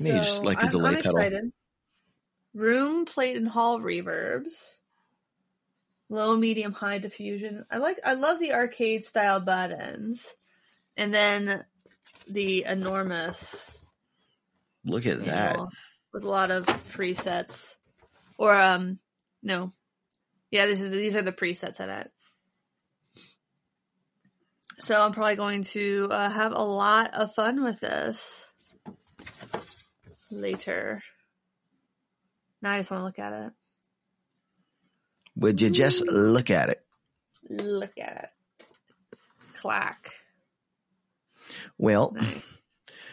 [0.00, 1.16] Maybe just like a I'm- delay I'm pedal.
[1.18, 1.52] excited.
[2.54, 4.76] Room, plate, and hall reverbs.
[6.10, 7.64] Low, medium, high diffusion.
[7.70, 7.98] I like.
[8.04, 10.34] I love the arcade style buttons,
[10.96, 11.64] and then
[12.26, 13.70] the enormous
[14.84, 15.58] Look at that.
[16.12, 17.74] with a lot of presets.
[18.38, 18.98] Or um,
[19.42, 19.72] no,
[20.50, 20.66] yeah.
[20.66, 22.10] This is these are the presets in it.
[24.78, 28.46] So I'm probably going to uh, have a lot of fun with this
[30.30, 31.02] later.
[32.62, 33.52] Now I just want to look at it.
[35.36, 36.82] Would you just look at it?
[37.48, 38.66] Look at it.
[39.54, 40.12] Clack.
[41.76, 42.42] Well, Nice.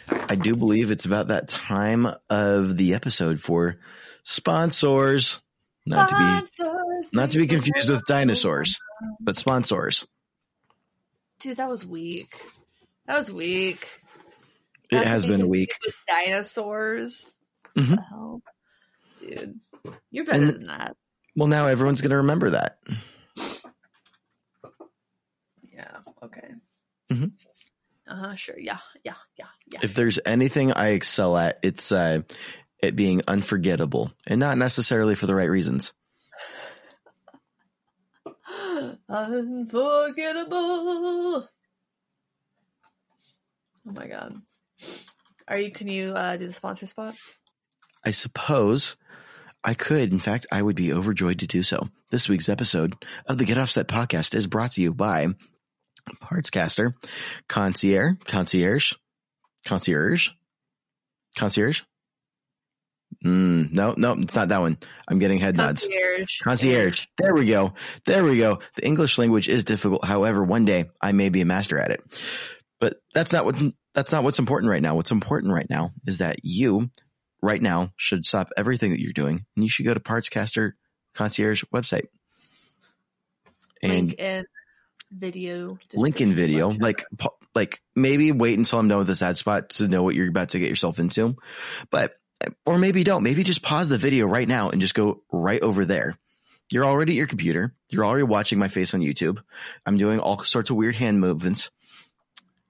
[0.10, 3.78] I do believe it's about that time of the episode for
[4.24, 5.42] sponsors.
[5.88, 8.80] Not to be not to be confused with dinosaurs,
[9.20, 10.08] but sponsors.
[11.40, 12.36] Dude, that was weak.
[13.06, 13.88] That was weak.
[14.90, 15.78] It Not to has be been a confused week.
[15.86, 17.32] with Dinosaurs.
[17.78, 17.96] Mhm.
[17.98, 18.42] The hell?
[19.20, 19.60] Dude.
[20.10, 20.96] You're better And- than that.
[21.36, 22.80] Well, now everyone's going to remember that.
[25.72, 26.50] Yeah, okay.
[27.12, 27.34] Mhm.
[28.08, 28.60] Uh huh, sure.
[28.60, 29.80] Yeah, yeah, yeah, yeah.
[29.82, 32.22] If there's anything I excel at, it's uh,
[32.80, 35.94] it being unforgettable, and not necessarily for the right reasons.
[39.10, 41.50] Unforgettable.
[43.88, 44.42] Oh my god.
[45.48, 47.16] Are you can you uh do the sponsor spot?
[48.04, 48.96] I suppose
[49.64, 50.12] I could.
[50.12, 51.90] In fact, I would be overjoyed to do so.
[52.12, 52.96] This week's episode
[53.28, 55.28] of the Get Offset podcast is brought to you by
[56.22, 56.94] Partscaster,
[57.48, 58.94] Concierge, Concierge,
[59.66, 60.30] Concierge,
[61.38, 61.82] Concierge.
[63.24, 64.78] Mm, no, no, it's not that one.
[65.08, 65.84] I'm getting head nods.
[65.84, 66.40] Concierge.
[66.42, 67.06] Concierge.
[67.18, 67.74] There we go.
[68.06, 68.60] There we go.
[68.76, 70.06] The English language is difficult.
[70.06, 72.02] However, one day I may be a master at it.
[72.80, 73.58] But that's not what
[73.94, 74.96] that's not what's important right now.
[74.96, 76.90] What's important right now is that you
[77.42, 80.74] right now should stop everything that you're doing and you should go to Partscaster
[81.14, 82.08] Concierge website.
[83.82, 84.44] And Link in
[85.12, 85.78] video.
[85.94, 86.82] link in description video, section.
[86.84, 87.06] like
[87.54, 90.50] like maybe wait until I'm done with this ad spot to know what you're about
[90.50, 91.36] to get yourself into.
[91.90, 92.16] But
[92.66, 93.24] or maybe don't.
[93.24, 96.16] Maybe just pause the video right now and just go right over there.
[96.72, 97.74] You're already at your computer.
[97.90, 99.40] You're already watching my face on YouTube.
[99.86, 101.72] I'm doing all sorts of weird hand movements.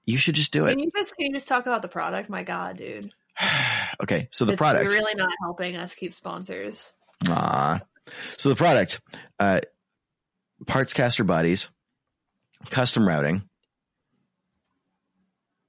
[0.04, 0.70] You should just do it.
[0.70, 2.28] Can you just can you just talk about the product?
[2.30, 3.12] My God, dude.
[4.02, 4.84] okay, so the It's- product.
[4.90, 6.92] You're really not helping us keep sponsors.
[7.26, 7.80] Ah,
[8.36, 9.00] So the product,
[9.40, 9.60] uh,
[10.66, 11.70] parts caster bodies,
[12.70, 13.48] custom routing.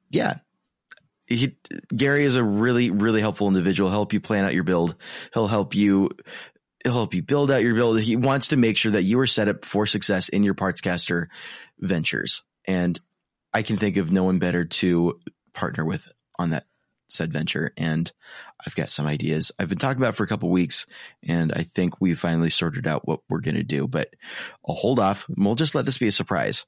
[0.10, 0.36] Yeah.
[1.26, 1.58] He,
[1.94, 3.90] Gary is a really, really helpful individual.
[3.90, 4.96] He'll help you plan out your build.
[5.34, 6.10] He'll help you,
[6.84, 8.00] he'll help you build out your build.
[8.00, 10.80] He wants to make sure that you are set up for success in your parts
[10.80, 11.30] caster
[11.80, 12.44] ventures.
[12.66, 13.00] And
[13.54, 15.20] I can think of no one better to
[15.54, 16.64] partner with on that
[17.10, 17.74] said venture.
[17.78, 18.10] And
[18.66, 20.86] I've got some ideas I've been talking about for a couple weeks
[21.24, 24.10] and I think we finally sorted out what we're going to do, but
[24.68, 25.26] I'll hold off.
[25.30, 26.66] We'll just let this be a surprise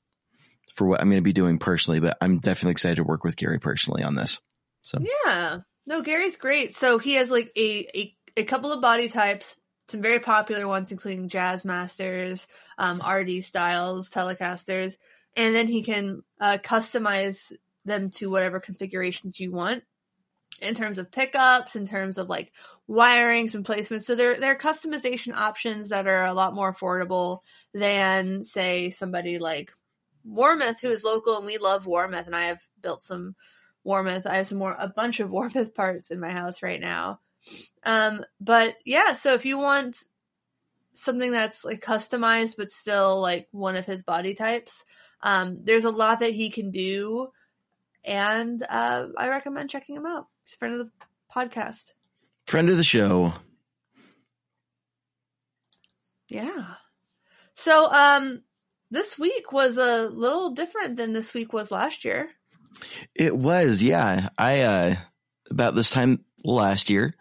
[0.73, 3.35] for what I'm going to be doing personally, but I'm definitely excited to work with
[3.35, 4.39] Gary personally on this.
[4.81, 5.59] So Yeah.
[5.85, 6.75] No, Gary's great.
[6.75, 10.91] So he has like a, a, a couple of body types, some very popular ones,
[10.91, 14.97] including Jazz Masters, um, RD styles, Telecasters,
[15.35, 17.51] and then he can uh, customize
[17.85, 19.83] them to whatever configurations you want
[20.61, 22.51] in terms of pickups, in terms of like
[22.89, 24.03] wirings and placements.
[24.03, 27.39] So there, there are customization options that are a lot more affordable
[27.73, 29.71] than, say, somebody like
[30.27, 33.35] Warmoth, who is local, and we love Warmoth, and I have built some
[33.85, 34.25] Warmoth.
[34.25, 37.19] I have some more, a bunch of Warmoth parts in my house right now.
[37.83, 39.97] Um, but yeah, so if you want
[40.93, 44.83] something that's like customized but still like one of his body types,
[45.21, 47.29] um, there's a lot that he can do,
[48.03, 50.27] and uh, I recommend checking him out.
[50.43, 50.91] He's a friend of the
[51.33, 51.91] podcast.
[52.47, 53.33] friend of the show.
[56.29, 56.75] Yeah.
[57.55, 58.43] So, um,
[58.91, 62.29] this week was a little different than this week was last year.
[63.15, 64.29] It was, yeah.
[64.37, 64.95] I, uh,
[65.49, 67.13] about this time last year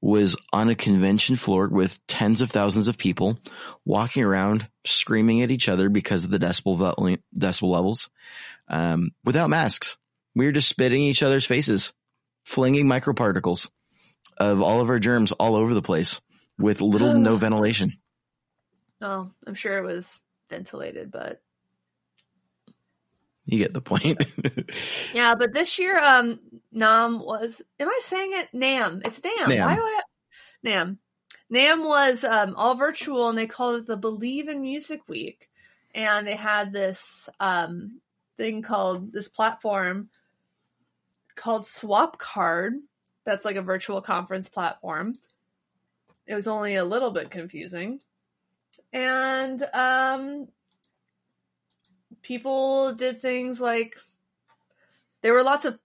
[0.00, 3.38] was on a convention floor with tens of thousands of people
[3.84, 8.08] walking around screaming at each other because of the decibel, vel- decibel levels,
[8.68, 9.98] um, without masks.
[10.34, 11.92] We were just spitting each other's faces,
[12.44, 13.68] flinging microparticles
[14.38, 16.20] of all of our germs all over the place
[16.58, 17.98] with little to no ventilation.
[19.02, 21.40] Oh, I'm sure it was ventilated, but
[23.46, 24.22] You get the point.
[25.14, 25.34] yeah.
[25.34, 26.38] But this year, um,
[26.74, 27.62] NAMM was.
[27.78, 28.48] Am I saying it?
[28.54, 29.06] NAMM.
[29.06, 29.46] It's NAMM.
[29.46, 29.66] NAMM.
[29.66, 30.68] Why I?
[30.68, 30.98] NAMM.
[31.52, 35.48] NAMM was um, all virtual, and they called it the Believe in Music Week,
[35.94, 38.00] and they had this um
[38.36, 40.08] thing called this platform
[41.34, 42.72] called Swapcard.
[43.24, 45.14] That's like a virtual conference platform.
[46.26, 48.00] It was only a little bit confusing.
[48.92, 50.48] And um
[52.22, 53.96] people did things like
[55.22, 55.78] there were lots of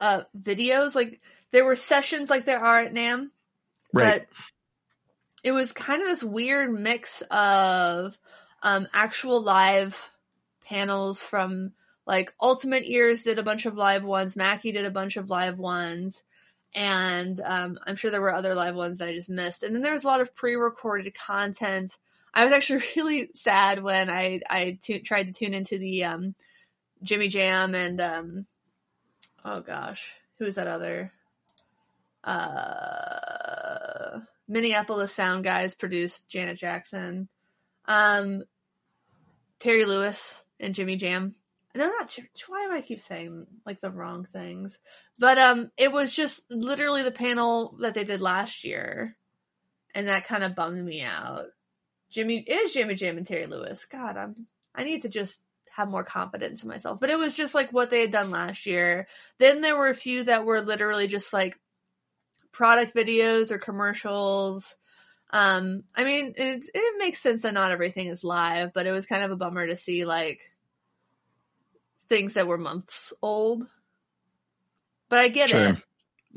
[0.00, 1.20] uh videos like
[1.52, 3.30] there were sessions like there are at NAMM
[3.92, 4.26] right.
[4.26, 4.26] but
[5.44, 8.16] it was kind of this weird mix of
[8.62, 10.10] um, actual live
[10.64, 11.72] panels from
[12.06, 15.58] like Ultimate Ears did a bunch of live ones, Mackie did a bunch of live
[15.58, 16.22] ones,
[16.74, 19.62] and um, I'm sure there were other live ones that I just missed.
[19.62, 21.96] And then there was a lot of pre-recorded content.
[22.34, 26.34] I was actually really sad when I I tried to tune into the um,
[27.02, 28.46] Jimmy Jam and um,
[29.44, 31.12] oh gosh, who is that other?
[32.24, 37.28] Uh, Minneapolis Sound guys produced Janet Jackson,
[37.86, 38.44] um,
[39.58, 41.34] Terry Lewis and Jimmy Jam.
[41.74, 42.16] No, not
[42.48, 44.78] why do I keep saying like the wrong things?
[45.18, 49.16] But um, it was just literally the panel that they did last year,
[49.94, 51.46] and that kind of bummed me out.
[52.12, 53.86] Jimmy it is Jimmy Jam and Terry Lewis.
[53.86, 57.00] God, I'm I need to just have more confidence in myself.
[57.00, 59.08] But it was just like what they had done last year.
[59.38, 61.58] Then there were a few that were literally just like
[62.52, 64.76] product videos or commercials.
[65.30, 69.06] Um, I mean, it, it makes sense that not everything is live, but it was
[69.06, 70.40] kind of a bummer to see like
[72.10, 73.66] things that were months old.
[75.08, 75.70] But I get Sure.
[75.70, 75.76] it.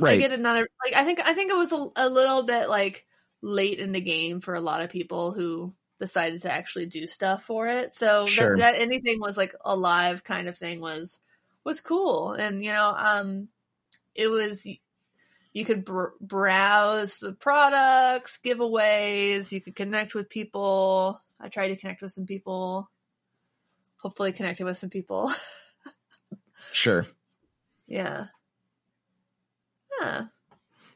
[0.02, 0.40] I get it.
[0.40, 3.06] Not like I think I think it was a, a little bit like
[3.46, 7.44] late in the game for a lot of people who decided to actually do stuff
[7.44, 7.94] for it.
[7.94, 8.58] So Sure.
[8.58, 11.20] that, that anything was like a live kind of thing was
[11.64, 13.48] was cool, and you know, um,
[14.14, 14.68] it was
[15.54, 19.52] you could br- browse the products, giveaways.
[19.52, 21.22] You could connect with people.
[21.40, 22.90] I tried to connect with some people.
[23.98, 25.32] Hopefully, connected with some people.
[26.72, 27.06] Sure.
[27.88, 28.28] Yeah.
[29.92, 30.26] Huh.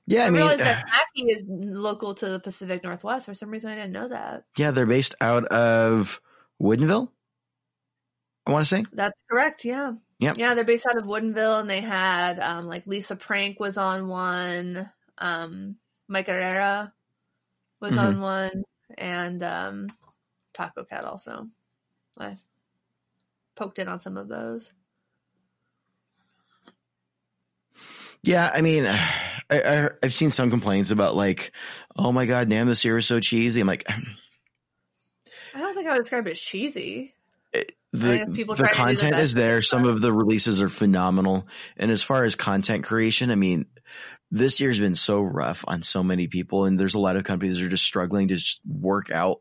[0.10, 3.26] Yeah, I, I mean, realized that Mackie is local to the Pacific Northwest.
[3.28, 4.43] For some reason, I didn't know that.
[4.58, 6.19] yeah, they're based out of
[6.62, 7.10] Woodinville.
[8.48, 8.84] I want to say.
[8.91, 9.63] That's correct.
[9.65, 9.93] Yeah.
[10.19, 10.38] Yep.
[10.39, 14.08] Yeah, they're based out of Woodinville, and they had um, like Lisa Prank was on
[14.08, 14.89] one.
[15.19, 15.76] Um,
[16.08, 16.91] Mike Herrera
[17.80, 18.00] was Mhm.
[18.00, 18.63] on one,
[18.98, 19.88] and um,
[20.56, 21.48] Tacocat also.
[22.17, 22.38] I
[23.56, 24.74] poked in on some of those.
[28.24, 28.84] Yeah, I mean,
[29.49, 31.51] I, I I've seen some complaints about like,
[31.97, 33.62] oh my god, damn, this year is so cheesy.
[33.62, 37.13] I'm like, I don't think I would describe it as cheesy.
[37.91, 39.62] the the content is there.
[39.62, 43.65] Some of the releases are phenomenal, and as far as content creation, I mean,
[44.31, 47.57] this year's been so rough on so many people, and there's a lot of companies
[47.57, 49.39] that are just struggling to just work out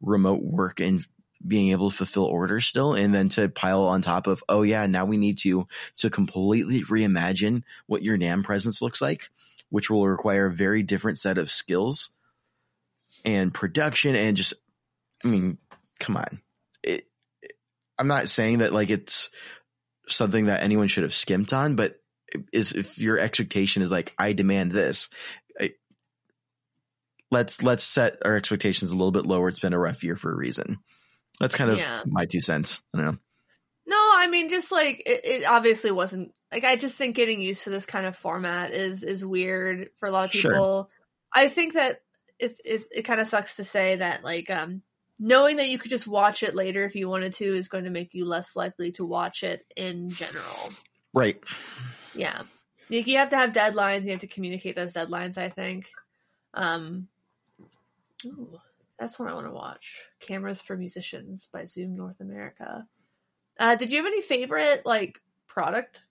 [0.00, 1.06] remote work and
[1.46, 4.86] being able to fulfill orders still, and then to pile on top of, oh yeah,
[4.86, 5.66] now we need to
[5.98, 9.30] to completely reimagine what your NAMM presence looks like,
[9.70, 12.10] which will require a very different set of skills
[13.24, 14.54] and production and just,
[15.24, 15.58] I mean,
[15.98, 16.40] come on.
[16.82, 17.06] It,
[17.98, 19.30] I'm not saying that like it's
[20.08, 22.00] something that anyone should have skimped on, but
[22.52, 25.08] is if your expectation is like I demand this,
[27.30, 29.48] let's let's set our expectations a little bit lower.
[29.48, 30.78] It's been a rough year for a reason.
[31.40, 32.02] That's kind of Yeah.
[32.06, 32.82] my two cents.
[32.94, 33.18] I don't know.
[33.88, 37.64] No, I mean, just like it, it obviously wasn't like I just think getting used
[37.64, 40.50] to this kind of format is is weird for a lot of Sure.
[40.50, 40.90] people.
[41.32, 42.00] I think that
[42.38, 44.82] it it, it kind of sucks to say that like um
[45.18, 47.90] knowing that you could just watch it later if you wanted to is going to
[47.90, 50.72] make you less likely to watch it in general.
[51.14, 51.42] Right.
[52.14, 52.42] Yeah.
[52.90, 55.90] Like you have to have deadlines, you have to communicate those deadlines, I think.
[56.54, 57.08] Um
[58.24, 58.58] ooh,
[58.98, 60.02] that's what I want to watch.
[60.20, 62.86] Cameras for Musicians by Zoom North America.
[63.58, 66.02] Uh did you have any favorite like product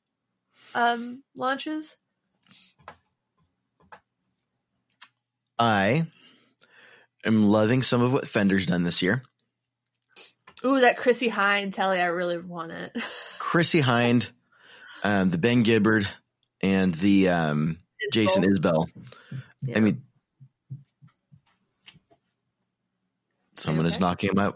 [0.73, 1.95] um launches?
[5.57, 6.05] I
[7.25, 9.23] am loving some of what Fender's done this year.
[10.65, 12.95] Ooh, that Chrissie Hynde telly, I really want it.
[13.39, 14.29] Chrissie Hynde,
[15.03, 16.07] um, the Ben Gibbard,
[16.61, 17.79] and the um,
[18.11, 18.89] Jason Isbell.
[19.61, 19.77] Yeah.
[19.77, 20.01] I mean,
[23.57, 24.01] someone is okay?
[24.01, 24.51] knocking my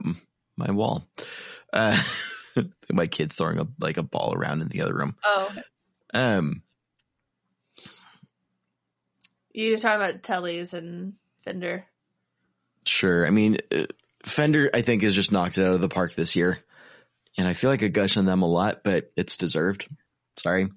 [0.58, 1.08] my wall.
[1.72, 2.02] Uh,
[2.92, 5.16] my kid's throwing a like a ball around in the other room.
[5.24, 5.52] Oh,
[6.14, 6.64] Um,
[9.54, 11.86] you're talking about Telly's and Fender.
[12.86, 13.26] sure.
[13.26, 13.86] I mean, uh,
[14.26, 16.60] Fender, I think, has just knocked it out of the park this year,
[17.38, 19.88] and I feel like I gush on them a lot, but it's deserved.
[20.38, 20.68] Sorry.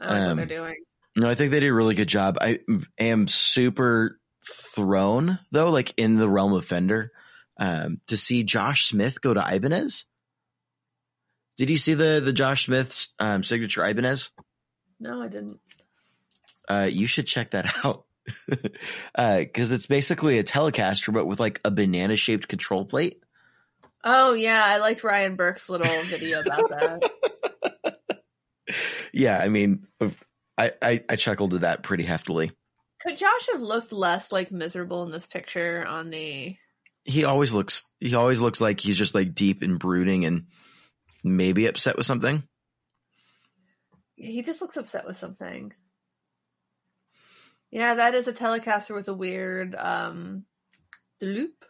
[0.00, 0.76] I don't know Um, what they're doing.
[1.16, 2.38] No, I think they did a really good job.
[2.40, 2.60] I
[2.98, 7.10] am super thrown though, like in the realm of Fender,
[7.58, 10.04] um, to see Josh Smith go to Ibanez.
[11.56, 14.30] Did you see the the Josh Smith's um, signature Ibanez?
[15.00, 15.58] No, I didn't.
[16.68, 18.04] Uh, you should check that out
[18.46, 23.22] because it's basically a Telecaster but with like a banana shaped control plate.
[24.04, 27.10] Oh yeah, I liked Ryan Burke's little video about that.
[29.12, 29.86] Yeah, I mean,
[30.56, 32.52] I, I I chuckled at that pretty heftily.
[33.00, 36.56] Could Josh have looked less like miserable in this picture on the
[37.08, 40.44] he always looks he always looks like he's just like deep and brooding and
[41.24, 42.42] maybe upset with something.
[44.14, 45.72] He just looks upset with something.
[47.70, 50.44] Yeah, that is a Telecaster with a weird um
[51.20, 51.64] loop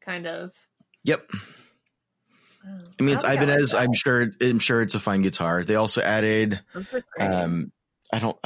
[0.00, 0.50] kind of.
[1.04, 1.30] Yep.
[2.66, 3.70] Oh, I mean it's like Ibanez.
[3.70, 3.78] that.
[3.78, 5.62] I'm sure I'm sure it's a fine guitar.
[5.62, 7.30] They also added Those look great.
[7.30, 7.70] um
[8.12, 8.36] I don't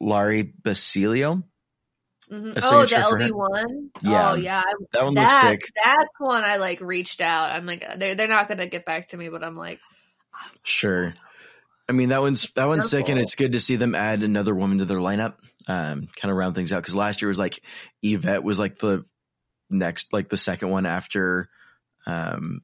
[0.00, 1.44] Lari Basilio.
[2.30, 2.58] Mhm.
[2.62, 3.90] Oh, the LV one.
[4.02, 4.32] Yeah.
[4.32, 4.62] Oh yeah,
[4.92, 5.72] That one that, looks sick.
[5.84, 7.50] That's one I like reached out.
[7.50, 9.80] I'm like, they're they're not gonna get back to me, but I'm like,
[10.62, 11.14] Sure.
[11.88, 14.54] I mean that one's that one's sick and it's good to see them add another
[14.54, 15.34] woman to their lineup.
[15.68, 17.60] Um kind of round things out because last year was like
[18.02, 19.04] Yvette was like the
[19.70, 21.48] next like the second one after
[22.06, 22.60] um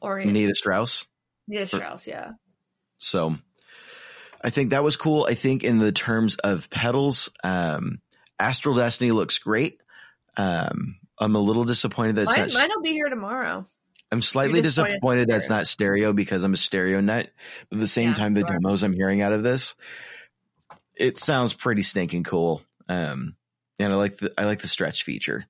[0.00, 0.32] Orient.
[0.32, 1.06] Nita Strauss.
[1.48, 2.32] Nita Strauss, yeah.
[2.98, 3.36] So
[4.42, 5.26] I think that was cool.
[5.28, 7.98] I think in the terms of pedals, um,
[8.38, 9.80] Astral Destiny looks great.
[10.36, 13.66] Um, I'm a little disappointed that it's Mine, not, mine will be here tomorrow.
[14.10, 17.30] I'm slightly disappointed disappointed it's that's not stereo because I'm a stereo nut.
[17.68, 18.58] But at the same Yeah, time, the you are.
[18.58, 19.74] demos I'm hearing out of this,
[20.96, 22.62] it sounds pretty stinking cool.
[22.88, 23.34] Um,
[23.78, 25.44] and I like the, I like the stretch feature.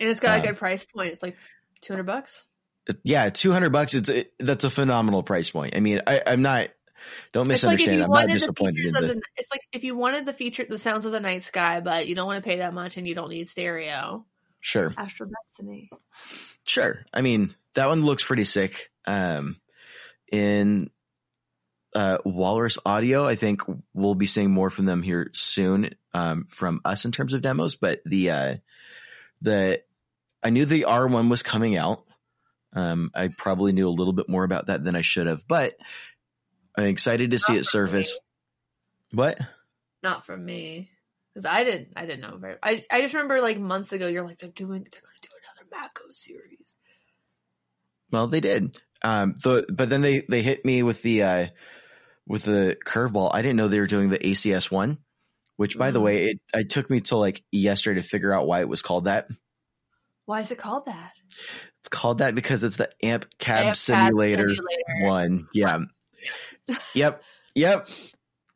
[0.00, 1.12] And it's got Um, a good price point.
[1.12, 1.36] It's like
[1.82, 2.44] two hundred bucks.
[3.04, 3.94] Yeah, 200 bucks.
[3.94, 5.76] It's, it, that's a phenomenal price point.
[5.76, 6.66] I mean, I, I'm not,
[7.32, 7.98] don't It's like if misunderstand.
[7.98, 9.22] you I'm not disappointed features in of the, the.
[9.36, 12.14] It's like if you wanted the feature, the sounds of the night sky, but you
[12.14, 14.24] don't want to pay that much and you don't need stereo.
[14.60, 14.94] sure.
[14.96, 15.90] Astral Destiny.
[16.64, 17.04] Sure.
[17.12, 18.90] I mean, that one looks pretty sick.
[19.06, 19.56] Um,
[20.30, 20.90] in
[21.94, 23.26] uh, Walrus Audio.
[23.26, 27.32] I think we'll be seeing more from them here soon um, from us in terms
[27.32, 27.76] of demos.
[27.76, 28.56] But the uh,
[29.42, 29.82] the
[30.42, 32.04] I knew the R1 was coming out.
[32.74, 35.76] Um, I probably knew a little bit more about that than I should have, but
[36.76, 38.18] I'm excited to see Not it surface.
[39.12, 39.38] What?
[40.02, 40.90] Not from me.
[41.34, 44.24] Because I didn't I didn't know very I I just remember like months ago you're
[44.24, 46.76] like they're doing they're gonna do another Mako series.
[48.10, 48.76] Well, they did.
[49.02, 51.46] Um, the but then they they hit me with the uh,
[52.26, 53.30] with the curveball.
[53.32, 54.98] I didn't know they were doing the ACS one.
[55.56, 56.04] Which, by the Mm.
[56.04, 59.04] way, it, it took me till like yesterday to figure out why it was called
[59.04, 59.28] that.
[60.26, 61.12] Why is it called that?
[61.80, 65.04] It's called that because it's the AMP Cab Amp Cab Simulator, Simulator.
[65.04, 65.48] one.
[65.52, 65.78] Yeah.
[66.94, 67.22] Yep.
[67.54, 67.88] Yep.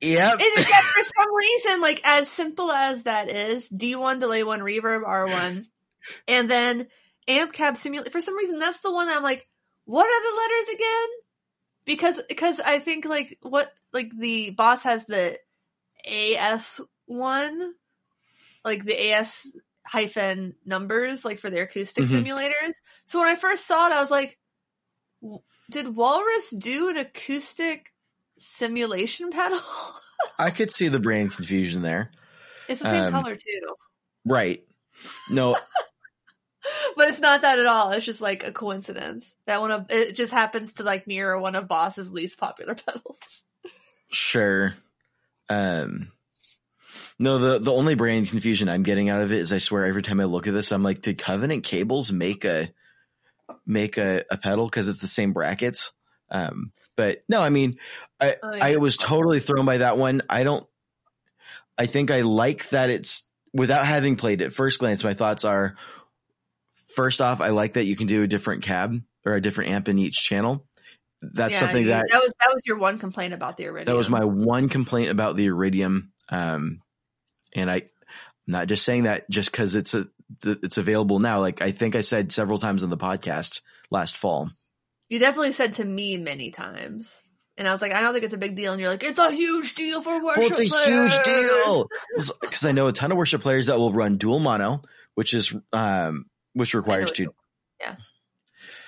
[0.01, 0.33] Yep.
[0.33, 5.05] And again, for some reason, like as simple as that is, D1 delay one reverb
[5.05, 5.65] R1,
[6.29, 6.87] and then
[7.29, 8.13] amp cab simulate.
[8.13, 9.49] For some reason, that's the one that I'm like,
[9.85, 11.09] what are the letters again?
[11.85, 15.39] Because because I think like what like the boss has the
[16.07, 17.73] AS one,
[18.65, 19.53] like the AS
[19.87, 22.27] hyphen numbers, like for their acoustic Mhm.
[22.27, 22.73] simulators.
[23.07, 24.39] So when I first saw it, I was like,
[25.23, 27.93] w- did Walrus do an acoustic
[28.39, 29.61] simulation pedal?
[30.39, 32.11] I could see the brain confusion there.
[32.69, 33.75] It's the same Um, color too,
[34.25, 34.65] Right.
[35.31, 35.57] No,
[36.97, 37.93] but it's not that at all.
[37.93, 41.55] It's just like a coincidence that one of it just happens to like mirror one
[41.55, 43.43] of Boss's least popular pedals.
[44.11, 44.75] sure.
[45.49, 46.13] Um,
[47.19, 50.03] no, the, the only brain confusion I'm getting out of it is I swear every
[50.03, 52.71] time I look at this, I'm like, did Covenant Cables make a,
[53.67, 54.69] make a, a pedal?
[54.69, 55.93] Cause it's the same brackets.
[56.31, 57.75] Um, but no, I mean,
[58.21, 58.65] I, Oh, yeah.
[58.65, 60.23] I was totally thrown by that one.
[60.29, 60.67] I don't,
[61.79, 63.23] I think I like that it's
[63.53, 64.53] without having played it.
[64.53, 65.77] First glance, my thoughts are
[66.95, 69.89] first off, I like that you can do a different cab or a different amp
[69.89, 70.67] in each channel.
[71.23, 73.87] That's Yeah, something that that was that was your one complaint about the Iridium.
[73.87, 76.13] that was my one complaint about the Iridium.
[76.29, 76.83] Um,
[77.55, 77.83] and I, I'm
[78.47, 80.07] not just saying that just cause it's a,
[80.45, 81.41] it's available now.
[81.41, 84.51] Like I think I said several times on the podcast last fall.
[85.09, 87.23] You definitely said to me many times,
[87.57, 89.19] and I was like, I don't think it's a big deal, and you're like, it's
[89.19, 90.39] a huge deal for worship.
[90.39, 91.89] Well, it's a huge deal
[92.41, 94.83] because I know a ton of worship players that will run dual mono,
[95.15, 97.33] which is, um, which requires two.
[97.81, 97.97] Yeah.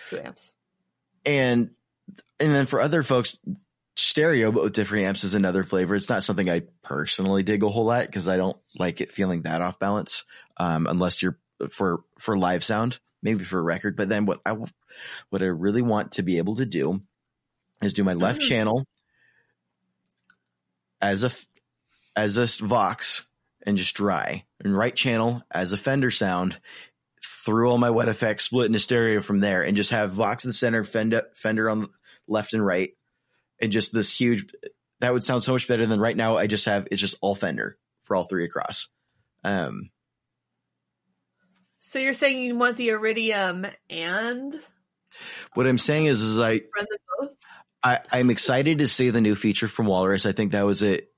[0.09, 0.53] Two amps.
[1.27, 1.71] and
[2.41, 3.37] and then for other folks
[3.97, 7.69] stereo but with different amps is another flavor it's not something i personally dig a
[7.69, 10.25] whole lot because i don't like it feeling that off balance
[10.57, 11.37] um unless you're
[11.71, 14.53] for for live sound maybe for a record but then what i
[15.31, 17.03] what i really want to be able to do
[17.83, 18.49] is do my left Mhm.
[18.49, 18.87] channel
[21.01, 21.31] as a
[22.17, 23.25] as a vox
[23.65, 26.59] and just dry and right channel as a fender sound
[27.25, 30.49] through all my wet effects, split into stereo from there, and just have Vox in
[30.51, 31.89] the center, Fender, Fender on
[32.27, 32.91] left and right,
[33.61, 34.53] and just this huge.
[35.01, 36.37] That would sound so much better than right now.
[36.37, 38.89] I just have it's just all Fender for all three across.
[39.45, 39.91] Um,
[41.81, 44.61] So you're saying you want the Iridium and
[45.59, 47.31] what I'm saying is, is I, run them both?
[47.83, 50.25] I I'm excited to see the new feature from Walrus.
[50.25, 51.11] I think that was it.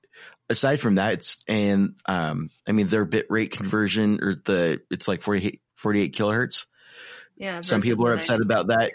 [0.49, 5.07] Aside from that, it's and um, I mean their bit rate conversion or the it's
[5.07, 6.65] like 48, 48 kilohertz.
[7.37, 7.61] Yeah.
[7.61, 8.43] Some people are upset 90.
[8.45, 8.91] about that.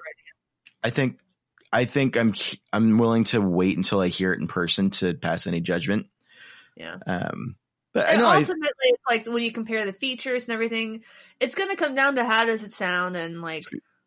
[0.82, 1.20] I think
[1.72, 2.34] I think I'm
[2.72, 6.08] I'm willing to wait until I hear it in person to pass any judgment.
[6.74, 6.96] Yeah.
[7.06, 7.54] Um,
[7.94, 11.04] but I And know I, ultimately, it's like when you compare the features and everything,
[11.38, 13.62] it's going to come down to how does it sound, and like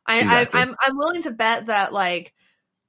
[0.10, 0.60] I, Exactly.
[0.60, 2.34] I I'm I'm willing to bet that like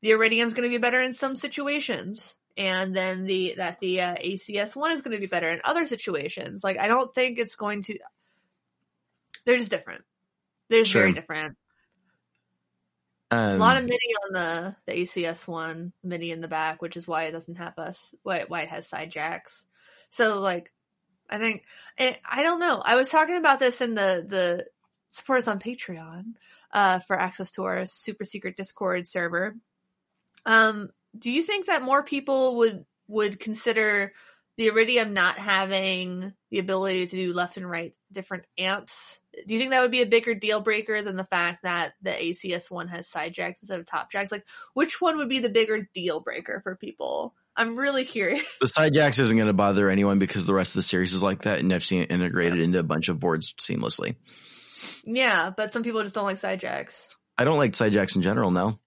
[0.00, 4.14] the Iridium's going to be better in some situations, and then the that the uh,
[4.16, 6.64] ACS one is going to be better in other situations.
[6.64, 7.98] Like I don't think it's going to.
[9.44, 10.02] They're just different.
[10.70, 11.58] They're just very different.
[13.30, 16.96] um, A lot of mini on the the ACS one, mini in the back, which
[16.96, 18.14] is why it doesn't have us.
[18.22, 19.66] Why why it has side jacks.
[20.08, 20.72] So like,
[21.28, 21.64] I think
[21.98, 22.80] and I don't know.
[22.82, 24.66] I was talking about this in the the
[25.10, 26.34] support us on Patreon
[26.72, 29.56] uh, for access to our super secret Discord server.
[30.46, 34.12] Um, do you think that more people would would consider
[34.56, 39.18] the Iridium not having the ability to do left and right different amps?
[39.46, 42.10] Do you think that would be a bigger deal breaker than the fact that the
[42.10, 44.30] ACS one has side jacks instead of top jacks?
[44.30, 44.44] Like,
[44.74, 47.34] which one would be the bigger deal breaker for people?
[47.56, 48.44] I'm really curious.
[48.60, 51.22] the side jacks isn't going to bother anyone because the rest of the series is
[51.22, 54.16] like that, and I've seen it integrated into a bunch of boards seamlessly.
[55.05, 57.16] Yeah, but some people just don't like side jacks.
[57.39, 58.78] I don't like side jacks in general now,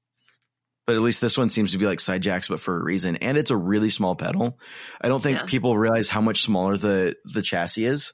[0.85, 3.15] but at least this one seems to be like side jacks, but for a reason.
[3.17, 4.59] And it's a really small pedal.
[5.01, 5.45] I don't think Yeah.
[5.45, 8.13] people realize how much smaller the the chassis is.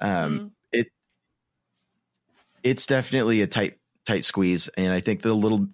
[0.00, 0.84] Um, Mm.
[2.64, 5.68] it's definitely a tight tight squeeze and i think the little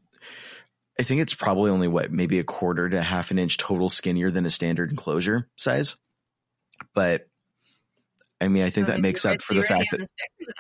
[0.99, 4.31] I think it's probably only what maybe a quarter to half an inch total skinnier
[4.31, 5.97] than a standard enclosure size.
[6.95, 7.27] But
[8.45, 10.09] I mean, I think that makes up for the fact that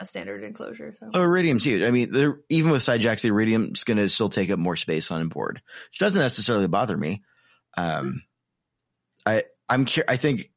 [0.00, 0.94] a standard enclosure.
[0.98, 1.10] So.
[1.12, 1.82] Oh, Iridium's huge.
[1.82, 5.10] I mean, even with side jacks, the Iridium's going to still take up more space
[5.10, 5.60] on board,
[5.90, 7.22] which doesn't necessarily bother me.
[7.76, 8.22] Um,
[9.26, 10.50] I I'm I think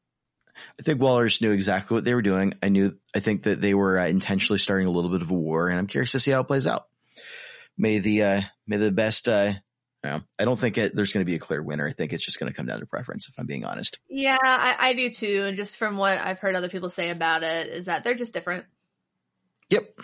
[0.78, 2.54] I think Walrus knew exactly what they were doing.
[2.62, 5.34] I knew I think that they were uh, intentionally starting a little bit of a
[5.34, 6.86] war, and I'm curious to see how it plays out.
[7.76, 9.52] May the uh, may the best uh,
[10.08, 11.86] know, I don't think it, there's going to be a clear winner.
[11.86, 13.98] I think it's just going to come down to preference, if I'm being honest.
[14.08, 15.44] Yeah, I, I do too.
[15.46, 18.32] And just from what I've heard other people say about it, is that they're just
[18.32, 18.66] different.
[19.70, 20.00] Yep.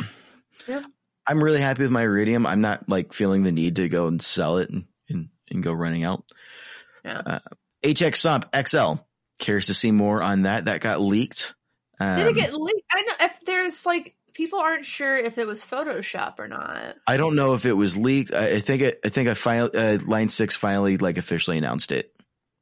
[0.69, 0.85] Yep.
[1.27, 2.47] I'm really happy with my Iridium.
[2.47, 5.73] I'm not like feeling the need to go and sell it and, and, and go
[5.73, 6.25] running out.
[7.05, 7.23] Yeah.
[7.25, 7.39] Uh,
[7.83, 8.95] HX Stomp XL.
[9.39, 10.67] Curious to see more on that.
[10.67, 11.55] That got leaked.
[11.99, 12.83] Um, Did it get leaked?
[12.93, 16.97] I know if there's like people aren't sure if it was Photoshop or not.
[17.07, 18.35] I don't know if it was leaked.
[18.35, 21.93] I, I think it, I think I finally uh, Line Six finally like officially announced
[21.93, 22.13] it.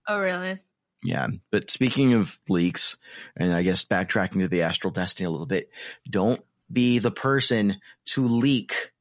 [0.07, 0.61] Oh really?
[1.05, 2.97] Yeah, but speaking of leaks,
[3.37, 5.71] and I guess backtracking to the Astral Destiny a little bit,
[6.09, 8.93] don't be the person to leak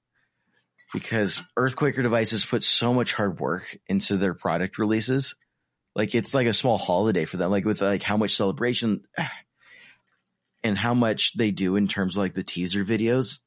[0.94, 5.36] because Earthquaker devices put so much hard work into their product releases.
[5.96, 9.04] Like it's like a small holiday for them, like with like how much celebration
[10.64, 13.40] and how much they do in terms of like the teaser videos,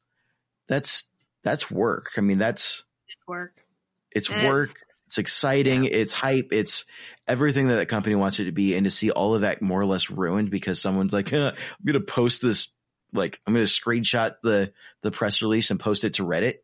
[0.69, 1.05] that's
[1.43, 2.13] that's work.
[2.17, 3.65] I mean, that's it's work.
[4.11, 4.71] It's and work.
[4.71, 4.75] It's,
[5.07, 5.85] it's exciting.
[5.85, 5.91] Yeah.
[5.93, 6.49] It's hype.
[6.53, 6.85] It's
[7.29, 8.75] everything that that company wants it to be.
[8.75, 11.55] And to see all of that more or less ruined because someone's like, I'm
[11.85, 12.69] going to post this,
[13.13, 16.57] like, I'm going to screenshot the, the press release and post it to Reddit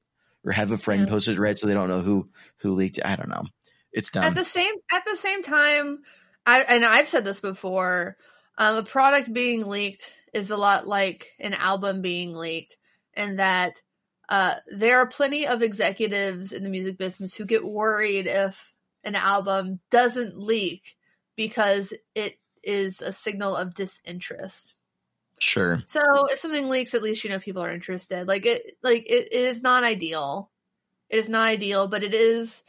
[0.45, 1.09] or have a friend yeah.
[1.09, 2.29] post it to Reddit so they don't know who,
[2.59, 3.07] who leaked it.
[3.07, 3.45] I don't know.
[3.93, 4.25] It's dumb.
[4.25, 6.01] At the same, at the same time,
[6.47, 8.17] I, and I've said this before,
[8.57, 12.76] um, a product being leaked is a lot like an album being leaked,
[13.14, 13.74] and that
[14.28, 18.72] uh, there are plenty of executives in the music business who get worried if
[19.03, 20.97] an album doesn't leak
[21.37, 24.74] because it is a signal of disinterest.
[25.41, 25.83] Sure.
[25.87, 28.28] So if something leaks, at least you know people are interested.
[28.28, 30.51] Like it, like it, it is not ideal.
[31.09, 32.62] It is not ideal, but it is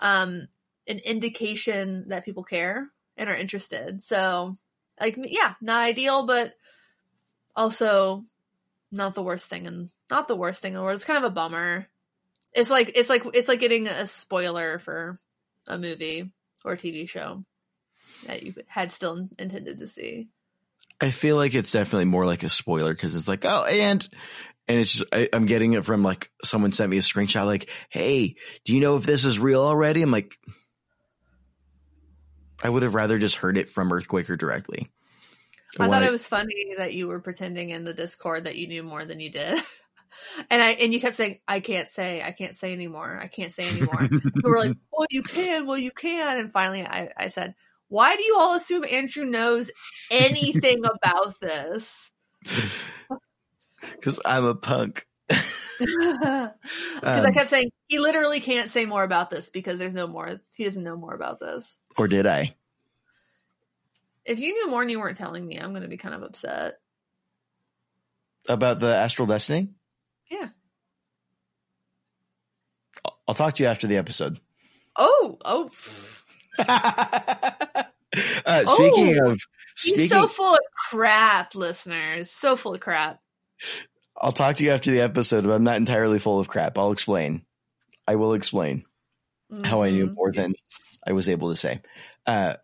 [0.00, 0.48] um,
[0.88, 4.02] an indication that people care and are interested.
[4.02, 4.56] So,
[5.00, 6.54] like, yeah, not ideal, but
[7.56, 8.24] also
[8.92, 10.94] not the worst thing and not the worst thing in the world.
[10.94, 11.86] It's kind of a bummer.
[12.52, 15.18] It's like it's like it's like getting a spoiler for
[15.66, 16.32] a movie
[16.64, 17.44] or a TV show
[18.26, 20.28] that you had still intended to see.
[21.00, 24.08] I feel like it's definitely more like a spoiler because it's like, oh, and
[24.68, 27.68] and it's just I, am getting it from like someone sent me a screenshot like,
[27.90, 30.02] hey, do you know if this is real already?
[30.02, 30.38] I'm like,
[32.62, 34.90] I would have rather just heard it from Earthquaker directly.
[35.78, 38.82] I thought it was funny that you were pretending in the Discord that you knew
[38.82, 39.62] more than you did.
[40.50, 43.18] and I and you kept saying, I can't say, I can't say anymore.
[43.20, 44.08] I can't say anymore.
[44.10, 46.38] we were like, Well you can, well you can.
[46.38, 47.54] And finally I, I said,
[47.88, 49.70] Why do you all assume Andrew knows
[50.10, 52.10] anything about this?
[53.80, 55.06] Because I'm a punk.
[55.78, 56.50] Because
[57.02, 60.40] um, I kept saying he literally can't say more about this because there's no more.
[60.52, 61.76] He doesn't know more about this.
[61.96, 62.54] Or did I?
[64.24, 66.22] If you knew more and you weren't telling me, I'm going to be kind of
[66.22, 66.74] upset.
[68.48, 69.70] About the Astral Destiny?
[70.30, 70.48] Yeah.
[73.26, 74.38] I'll talk to you after the episode.
[74.96, 75.70] Oh, oh.
[76.58, 77.84] uh,
[78.66, 79.40] speaking oh, of,
[79.74, 80.60] speaking, he's so full of
[80.90, 82.30] crap, listeners.
[82.30, 83.18] So full of crap.
[84.16, 86.78] I'll talk to you after the episode, but I'm not entirely full of crap.
[86.78, 87.44] I'll explain.
[88.06, 88.84] I will explain
[89.52, 89.64] mm-hmm.
[89.64, 90.14] how I knew mm-hmm.
[90.14, 90.54] more than
[91.06, 91.80] I was able to say.
[92.26, 92.54] Uh,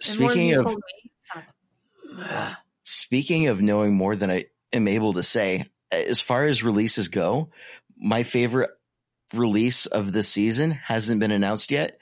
[0.00, 0.76] speaking of
[2.82, 7.50] speaking of knowing more than I am able to say, as far as releases go,
[7.96, 8.70] my favorite
[9.34, 11.98] release of the season hasn't been announced yet.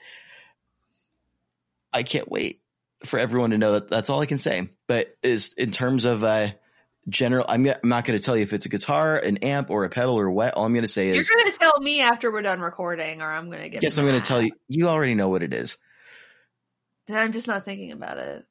[1.93, 2.61] I can't wait
[3.05, 4.69] for everyone to know that that's all I can say.
[4.87, 6.49] But is in terms of uh,
[7.07, 9.85] general, I'm, I'm not going to tell you if it's a guitar, an amp, or
[9.85, 10.53] a pedal or what.
[10.53, 13.21] All I'm going to say is you're going to tell me after we're done recording,
[13.21, 13.83] or I'm going to get.
[13.83, 14.51] Yes, I'm going to tell you.
[14.67, 15.77] You already know what it is.
[17.07, 18.45] Then I'm just not thinking about it.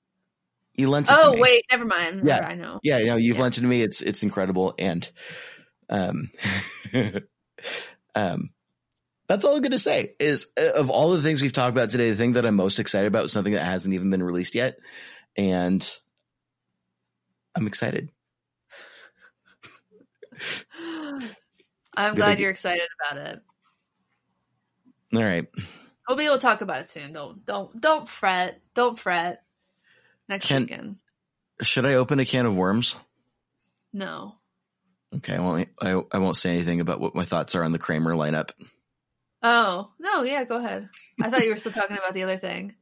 [0.75, 2.23] You lent it oh, wait, never mind.
[2.25, 2.81] Yeah, I know.
[2.83, 3.43] Yeah, you know, you've yeah.
[3.43, 3.83] lent it to me.
[3.83, 5.09] It's it's incredible, and
[5.89, 6.31] um,
[8.15, 8.51] um,
[9.29, 10.15] that's all I'm gonna say.
[10.19, 12.81] Is uh, of all the things we've talked about today, the thing that I'm most
[12.81, 14.79] excited about is something that hasn't even been released yet,
[15.37, 15.99] and
[17.55, 18.11] I'm excited.
[21.97, 23.41] I'm glad you're excited about it.
[25.15, 25.47] All right.
[26.09, 27.13] We'll be able to talk about it soon.
[27.13, 28.61] Don't don't don't fret.
[28.75, 29.43] Don't fret.
[30.29, 30.97] Next can, weekend.
[31.63, 32.97] Should I open a can of worms?
[33.93, 34.35] No.
[35.17, 35.69] Okay, I won't.
[35.81, 38.51] I, I won't say anything about what my thoughts are on the Kramer lineup.
[39.43, 40.89] Oh no, yeah, go ahead.
[41.23, 42.75] I thought you were still talking about the other thing.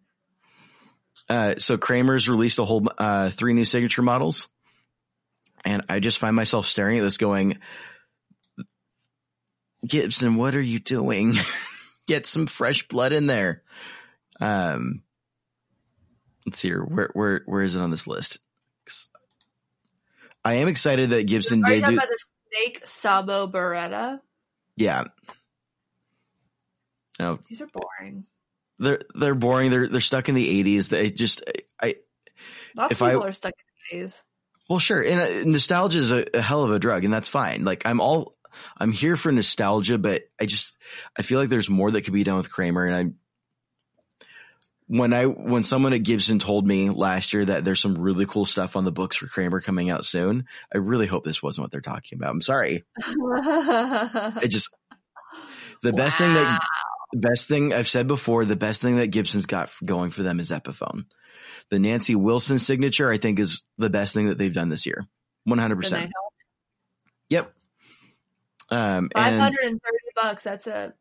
[1.29, 4.49] Uh, so Kramer's released a whole uh, three new signature models,
[5.65, 7.59] and I just find myself staring at this, going,
[9.87, 11.35] "Gibson, what are you doing?
[12.13, 13.63] Get some fresh blood in there."
[14.41, 15.03] Um,
[16.45, 16.83] let's see here.
[16.85, 18.39] Where where where is it on this list?
[20.45, 21.95] I am excited that Gibson did do.
[21.95, 22.19] about the
[22.53, 24.19] snake Sabo Baretta?
[24.77, 25.05] Yeah.
[27.19, 28.25] No, These are boring.
[28.79, 29.71] they're they're boring.
[29.71, 30.89] They're they're stuck in the '80s.
[30.89, 31.43] They just
[31.81, 31.95] I
[32.77, 34.23] Lots If of I- people are stuck in the eighties.
[34.69, 35.03] well sure.
[35.03, 37.65] And uh, nostalgia is a, a hell of a drug, and that's fine.
[37.65, 38.35] Like I'm all
[38.79, 40.73] I'm here for nostalgia, but I just
[41.19, 43.17] I feel like there's more that could be done with Kramer, and I'm
[44.87, 48.45] when I when someone at Gibson told me last year that there's some really cool
[48.45, 51.71] stuff on the books for Kramer coming out soon, I really hope this wasn't what
[51.71, 52.31] they're talking about.
[52.31, 52.85] I'm sorry.
[52.99, 54.69] I just
[55.83, 56.61] the best thing that
[57.13, 60.41] the best thing I've said before, the best thing that Gibson's got going for them
[60.41, 61.05] is Epiphone.
[61.71, 65.07] The Nancy Wilson signature, I think, is the best thing that they've done this year.
[65.49, 66.11] 100%.
[67.31, 67.53] Yep.
[68.73, 70.45] Um, Five hundred and thirty bucks.
[70.45, 70.95] That's it.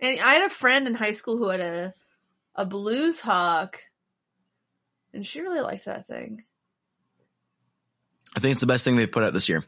[0.00, 1.94] And I had a friend in high school who had a
[2.54, 3.80] a blues hawk,
[5.14, 6.44] and she really liked that thing.
[8.36, 9.64] I think it's the best thing they've put out this year.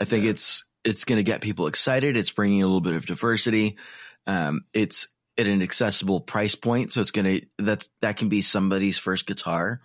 [0.00, 2.16] I think it's it's going to get people excited.
[2.16, 3.78] It's bringing a little bit of diversity.
[4.26, 8.42] Um, it's at an accessible price point, so it's going to that's that can be
[8.42, 9.80] somebody's first guitar.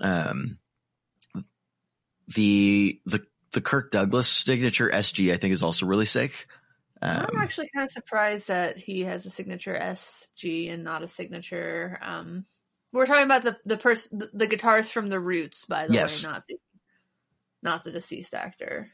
[0.00, 0.58] Um,
[2.34, 3.24] the the
[3.56, 6.46] the Kirk Douglas signature SG, I think, is also really sick.
[7.00, 11.08] Um, I'm actually kind of surprised that he has a signature SG and not a
[11.08, 11.98] signature.
[12.02, 12.44] Um,
[12.92, 16.22] we're talking about the the person the, the guitars from the Roots, by the Yes.
[16.22, 16.56] way, not the
[17.62, 18.88] not the deceased actor.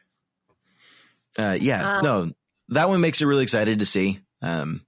[1.39, 2.31] uh, yeah, Um, no,
[2.69, 4.21] that one makes me really excited to see.
[4.41, 4.87] Um,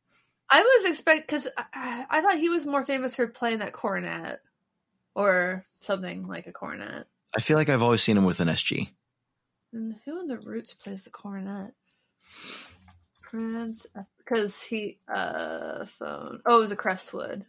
[0.48, 4.40] I was expect because I, I thought he was more famous for playing that cornet
[5.14, 7.06] or something like a cornet.
[7.36, 8.90] I feel like I've always seen him with an SG.
[9.74, 11.74] And who in the Roots plays the cornet?
[13.22, 13.86] Prince,
[14.18, 16.40] because he uh phone.
[16.46, 17.44] Oh, it was a Crestwood.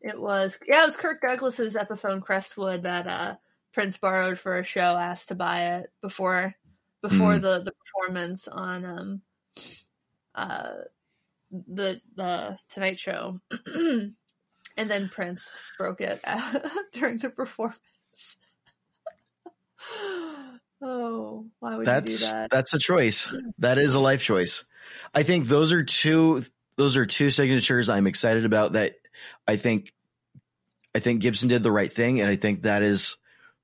[0.00, 3.34] It was yeah, it was Kirk Douglas's Epiphone Crestwood that uh
[3.74, 4.96] Prince borrowed for a show.
[4.96, 6.54] Asked to buy it before
[7.02, 7.42] before Mm.
[7.42, 9.22] the the performance on um
[10.34, 10.72] uh
[11.50, 14.14] the the Tonight Show, and
[14.76, 16.24] then Prince broke it
[16.94, 17.78] during the performance.
[20.84, 22.50] oh, why would you do that's that?
[22.50, 23.32] that's a choice.
[23.58, 24.64] That is a life choice.
[25.14, 26.42] I think those are two
[26.76, 28.96] those are two signatures I'm excited about that
[29.46, 29.92] I think
[30.94, 33.16] I think Gibson did the right thing and I think that is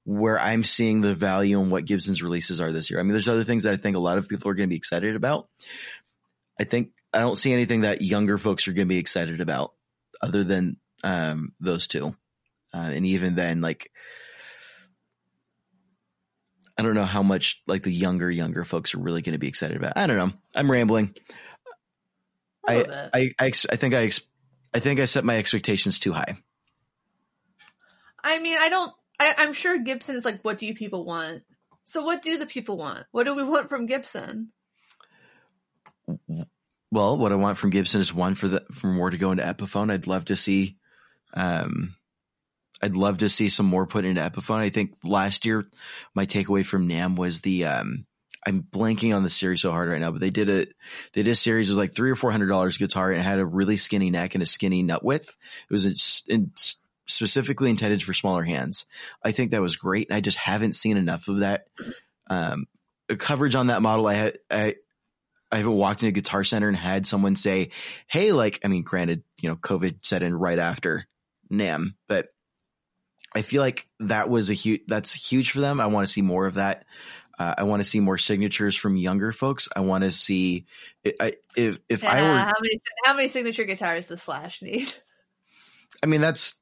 [0.04, 2.98] where I'm seeing the value in what Gibson's releases are this year.
[2.98, 4.72] I mean there's other things that I think a lot of people are going to
[4.72, 5.48] be excited about.
[6.58, 9.72] I think I don't see anything that younger folks are going to be excited about
[10.22, 12.16] other than um those two.
[12.72, 13.90] Uh, and even then like
[16.80, 19.48] I don't know how much like the younger younger folks are really going to be
[19.48, 19.98] excited about.
[19.98, 20.32] I don't know.
[20.54, 21.14] I'm rambling.
[22.66, 22.94] I little.
[22.94, 24.22] I I, I think I ex-
[24.72, 26.38] I think I set my expectations too high.
[28.24, 28.90] I mean, I don't.
[29.18, 31.42] I, I'm sure Gibson is like, what do you people want?
[31.84, 33.04] So, what do the people want?
[33.12, 34.52] What do we want from Gibson?
[36.90, 39.42] Well, what I want from Gibson is one for the for more to go into
[39.42, 39.92] Epiphone.
[39.92, 40.78] I'd love to see,
[41.34, 41.94] um,
[42.82, 44.58] I'd love to see some more put into Epiphone.
[44.58, 45.68] I think last year
[46.14, 48.06] my takeaway from NAMM was the um,
[48.46, 50.66] I'm blanking on the series so hard right now, but they did a
[51.12, 53.38] they did a series it was like three or four hundred dollars guitar and had
[53.38, 55.36] a really skinny neck and a skinny nut width.
[55.68, 56.52] It was in, in,
[57.06, 58.86] specifically intended for smaller hands.
[59.22, 60.10] I think that was great.
[60.10, 61.66] I just haven't seen enough of that.
[62.28, 62.66] Um,
[63.18, 64.06] coverage on that model.
[64.06, 64.76] I had I
[65.52, 67.70] I haven't walked into a Guitar Center and had someone say,
[68.06, 71.06] "Hey, like, I mean, granted, you know, COVID set in right after
[71.52, 72.28] NAMM, but
[73.32, 74.82] I feel like that was a huge.
[74.88, 75.80] That's huge for them.
[75.80, 76.84] I want to see more of that.
[77.38, 79.68] Uh, I want to see more signatures from younger folks.
[79.74, 80.66] I want to see
[81.20, 82.38] I, if if Yeah, I were.
[82.38, 84.92] how many how many signature guitars does Slash need?
[86.02, 86.54] I mean, that's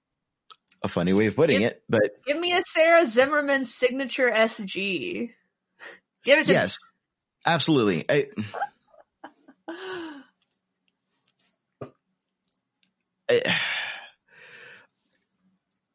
[0.83, 5.31] a funny way of putting If- it, but Give me a Sarah Zimmerman signature SG.
[6.25, 6.55] Give it to me.
[6.55, 6.79] yes,
[7.47, 8.05] absolutely.
[8.09, 8.27] I.
[13.31, 13.61] I,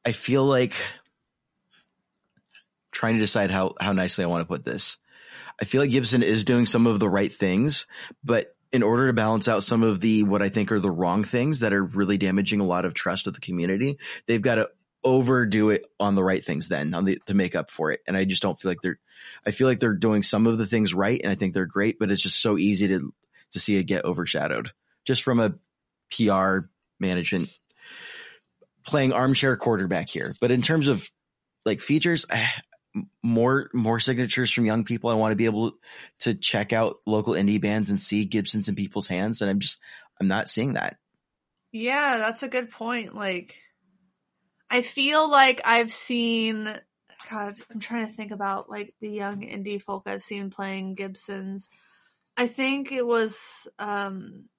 [0.06, 0.76] I feel like
[2.92, 4.98] trying to decide how, how nicely I want to put this.
[5.60, 7.86] I feel like Gibson is doing some of the right things,
[8.24, 11.24] but in order to balance out some of the, what I think are the wrong
[11.24, 14.70] things that are really damaging a lot of trust of the community, they've got to
[15.04, 18.02] overdo it on the right things then on the, to make up for it.
[18.08, 19.00] And I just don't feel like they're,
[19.46, 21.20] I feel like they're doing some of the things right.
[21.22, 23.14] And I think they're great, but it's just so easy to
[23.54, 24.72] to see it get overshadowed
[25.06, 25.54] just from a
[26.12, 26.68] PR
[27.00, 27.58] management
[28.86, 30.34] playing armchair quarterback here.
[30.42, 31.10] But in terms of
[31.66, 32.48] like features, eh,
[33.24, 35.10] more more signatures from young people.
[35.10, 35.74] I want to be able
[36.20, 39.80] to check out local indie bands and see Gibsons in people's hands, and I'm just
[40.20, 40.98] I'm not seeing that.
[41.72, 43.16] Yeah, that's a good point.
[43.16, 43.56] Like,
[44.70, 46.80] I feel like I've seen.
[47.30, 51.70] God, I'm trying to think about like the young indie folk I've seen playing Gibsons.
[52.36, 54.50] I think it was um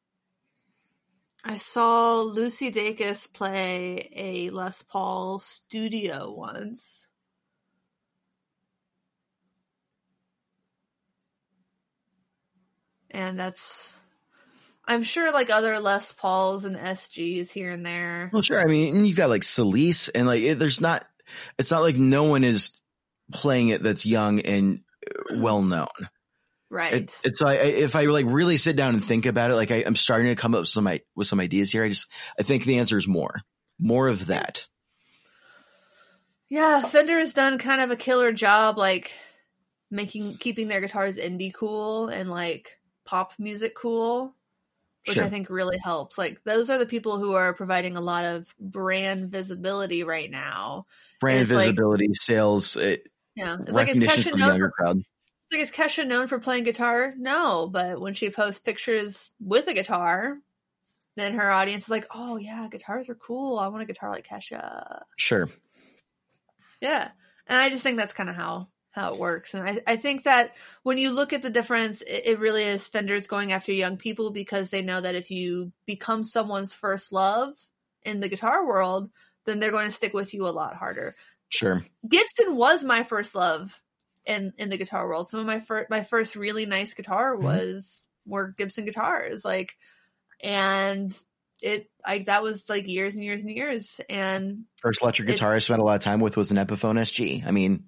[1.45, 7.07] I saw Lucy Dacus play a Les Paul studio once.
[13.11, 13.97] And that's
[14.87, 18.31] I'm sure like other Les Pauls and SGs here and there.
[18.33, 18.61] Well, sure.
[18.61, 21.05] I mean, you've got like Celisse and like it, there's not.
[21.59, 22.81] It's not like no one is
[23.33, 24.81] playing it that's young and
[25.33, 25.89] well known.
[26.75, 26.95] Right.
[26.95, 29.77] It, it's like if I like really sit down and think about it, like I,
[29.77, 31.85] am starting to come up with some with some ideas here.
[31.85, 33.43] I just I think the answer is more,
[33.79, 34.66] more of that.
[36.49, 39.12] Yeah, Fender has done kind of a killer job, like
[39.89, 44.35] making keeping their guitars indie cool and like pop music cool
[45.07, 45.25] which sure.
[45.25, 46.16] I think really helps.
[46.16, 50.87] Like those are the people who are providing a lot of brand visibility right now.
[51.20, 55.03] Brand visibility, like, sales, it, eh, yeah, it's like Kesha known for, crowd.
[55.53, 57.15] Like is Kesha known for playing guitar?
[57.17, 60.39] No, but when she posts pictures with a guitar,
[61.17, 63.59] then her audience is like, "Oh yeah, guitars are cool.
[63.59, 65.49] I want a guitar like Kesha." Sure.
[66.81, 67.09] Yeah,
[67.47, 69.55] and I just think that's kind of how how it works.
[69.55, 70.53] And I, I think that
[70.85, 74.31] when you look at the difference, it, it, really is Fender's going after young people
[74.31, 77.55] because they know that if you become someone's first love
[78.05, 79.11] in the guitar world,
[79.47, 81.15] then they're going to stick with you a lot harder.
[81.49, 81.85] Sure.
[82.09, 83.81] Gibson was my first love
[84.27, 85.29] in in the guitar world.
[85.29, 87.45] Some of my first my first really nice guitar mm-hmm.
[87.45, 88.33] was mm-hmm.
[88.33, 89.75] were Gibson guitars, like,
[90.43, 91.16] and
[91.62, 94.01] it I that was like years and years and years.
[94.09, 96.99] And first electric guitar it, I spent a lot of time with was an Epiphone
[96.99, 97.47] SG.
[97.47, 97.85] I mean,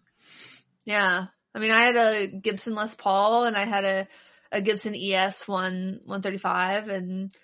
[0.84, 1.26] yeah.
[1.54, 4.08] I mean, I had a Gibson Les Paul and I had a,
[4.52, 7.34] a Gibson ES one 135 and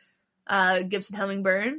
[0.46, 1.74] uh Gibson Hummingbird.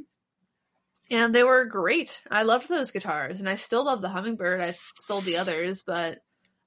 [1.10, 2.18] And they were great.
[2.30, 4.60] I loved those guitars and I still love the Hummingbird.
[4.60, 6.18] I sold the others, but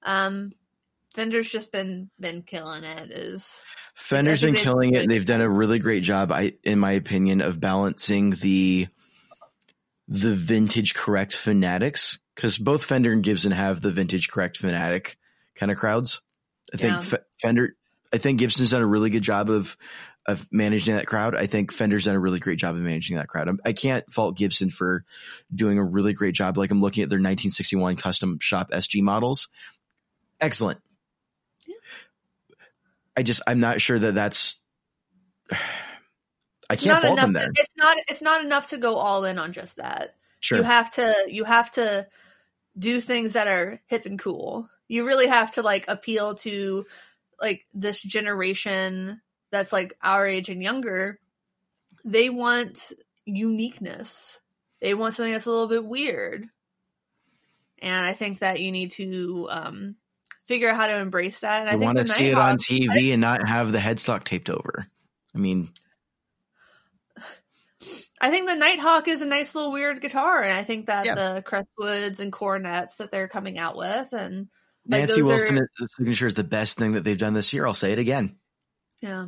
[0.03, 0.51] um
[1.15, 3.61] Fender's just been been killing it is
[3.95, 7.41] Fender's been killing it and they've done a really great job I in my opinion
[7.41, 8.87] of balancing the
[10.07, 15.17] the vintage correct fanatics because both Fender and Gibson have the vintage correct fanatic
[15.55, 16.21] kind of crowds.
[16.73, 16.97] I think yeah.
[16.99, 17.75] F- Fender,
[18.13, 19.75] I think Gibson's done a really good job of
[20.25, 21.35] of managing that crowd.
[21.35, 23.47] I think Fender's done a really great job of managing that crowd.
[23.47, 25.05] I'm, I can not fault Gibson for
[25.55, 26.57] doing a really great job.
[26.57, 29.47] Like I'm looking at their 1961 custom shop SG models.
[30.39, 30.79] Excellent.
[31.67, 31.75] Yeah.
[33.17, 34.55] I just, I'm not sure that that's,
[36.69, 37.47] I can't fault them there.
[37.47, 40.15] To, it's not, it's not enough to go all in on just that.
[40.39, 40.59] Sure.
[40.59, 42.07] You have to, you have to,
[42.77, 44.69] do things that are hip and cool.
[44.87, 46.85] You really have to like appeal to
[47.41, 49.21] like this generation
[49.51, 51.19] that's like our age and younger.
[52.05, 52.93] They want
[53.25, 54.39] uniqueness.
[54.79, 56.45] They want something that's a little bit weird.
[57.79, 59.95] And I think that you need to um,
[60.47, 61.61] figure out how to embrace that.
[61.61, 64.23] And I, I want to see it on TV I, and not have the headstock
[64.23, 64.87] taped over.
[65.35, 65.69] I mean,
[68.19, 71.15] I think the Nighthawk is a nice little weird guitar, and I think that yeah.
[71.15, 74.47] the Crestwoods and Coronets that they're coming out with, and
[74.87, 75.69] like, Nancy Wilson are...
[75.77, 77.67] the signature is the best thing that they've done this year.
[77.67, 78.37] I'll say it again.
[79.01, 79.27] Yeah,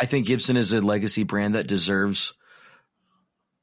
[0.00, 2.34] I think Gibson is a legacy brand that deserves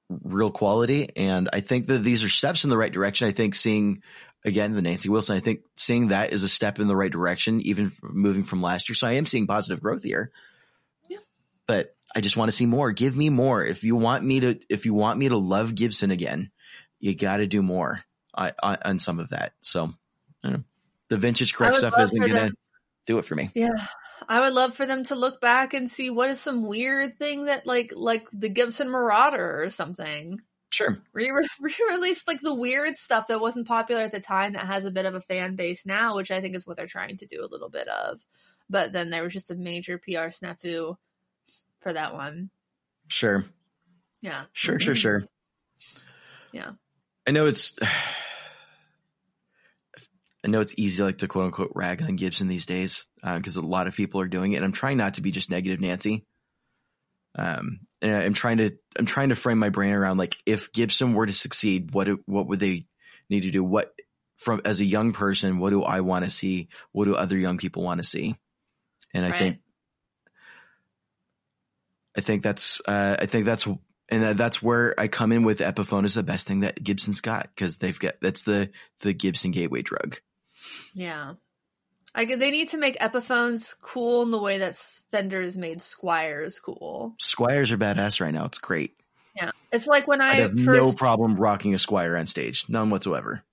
[0.09, 3.27] real quality, and I think that these are steps in the right direction.
[3.27, 4.01] I think seeing
[4.45, 7.59] again the Nancy Wilson, I think seeing that is a step in the right direction,
[7.61, 8.95] even moving from last year.
[8.95, 10.31] So I am seeing positive growth here.
[11.09, 11.17] Yeah,
[11.67, 12.91] but I just want to see more.
[12.91, 13.65] Give me more.
[13.65, 16.51] If you want me to, if you want me to love Gibson again,
[16.99, 18.01] you got to do more
[18.33, 19.53] on, on, some of that.
[19.61, 19.93] So,
[20.41, 22.55] the vintage correct stuff isn't going to
[23.05, 23.51] do it for me.
[23.53, 23.75] Yeah.
[24.29, 27.45] I would love for them to look back and see what is some weird thing
[27.45, 30.39] that like, like the Gibson Marauder or something.
[30.71, 31.01] Sure.
[31.13, 31.31] Re
[31.89, 35.05] release like the weird stuff that wasn't popular at the time that has a bit
[35.05, 37.47] of a fan base now, which I think is what they're trying to do a
[37.47, 38.19] little bit of.
[38.69, 40.97] But then there was just a major PR snafu
[41.81, 42.49] for that one.
[43.07, 43.45] Sure.
[44.21, 44.45] Yeah.
[44.53, 45.25] Sure, sure, sure.
[46.51, 46.71] Yeah.
[47.27, 47.73] I know it's
[50.45, 53.61] I know it's easy like to quote unquote rag on Gibson these days because uh,
[53.61, 55.81] a lot of people are doing it and I'm trying not to be just negative
[55.81, 56.23] Nancy.
[57.35, 61.13] Um and I'm trying to I'm trying to frame my brain around like if Gibson
[61.13, 62.87] were to succeed, what what would they
[63.29, 63.63] need to do?
[63.63, 63.93] What
[64.37, 66.69] from as a young person, what do I want to see?
[66.91, 68.35] What do other young people want to see?
[69.13, 69.39] And I right.
[69.39, 69.57] think
[72.17, 73.67] I think that's uh, I think that's
[74.09, 77.49] and that's where I come in with Epiphone is the best thing that Gibson's got
[77.55, 78.69] because they've got that's the
[79.01, 80.19] the Gibson gateway drug.
[80.93, 81.33] Yeah.
[82.15, 84.77] I, they need to make Epiphones cool in the way that
[85.11, 87.15] Fender has made Squiers cool.
[87.21, 88.45] Squiers are badass right now.
[88.45, 88.95] It's great.
[89.35, 92.65] Yeah, it's like when I, I have first, no problem rocking a Squier on stage,
[92.69, 93.43] none whatsoever.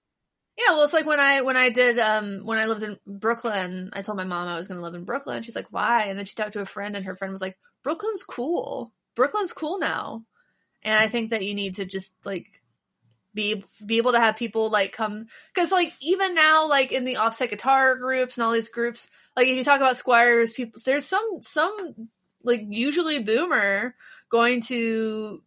[0.56, 3.90] Yeah, well, it's like when I when I did um when I lived in Brooklyn.
[3.94, 5.42] I told my mom I was going to live in Brooklyn.
[5.42, 7.58] She's like, "Why?" And then she talked to a friend, and her friend was like,
[7.82, 8.92] "Brooklyn's cool.
[9.16, 10.24] Brooklyn's cool now."
[10.84, 12.61] And I think that you need to just like
[13.35, 17.16] be be able to have people like come because like even now like in the
[17.16, 21.07] offset guitar groups and all these groups like if you talk about squiers people there's
[21.07, 22.09] some some
[22.45, 23.95] like usually boomer
[24.30, 25.43] going to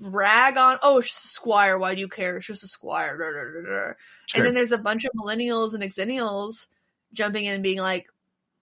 [0.00, 1.78] rag on oh squier.
[1.78, 2.36] Why do you care?
[2.36, 3.18] It's just a squier.
[3.18, 3.92] Da, da, da,
[4.28, 4.36] sure.
[4.36, 6.66] and then there's a bunch of millennials and exennials
[7.12, 8.06] jumping in and being like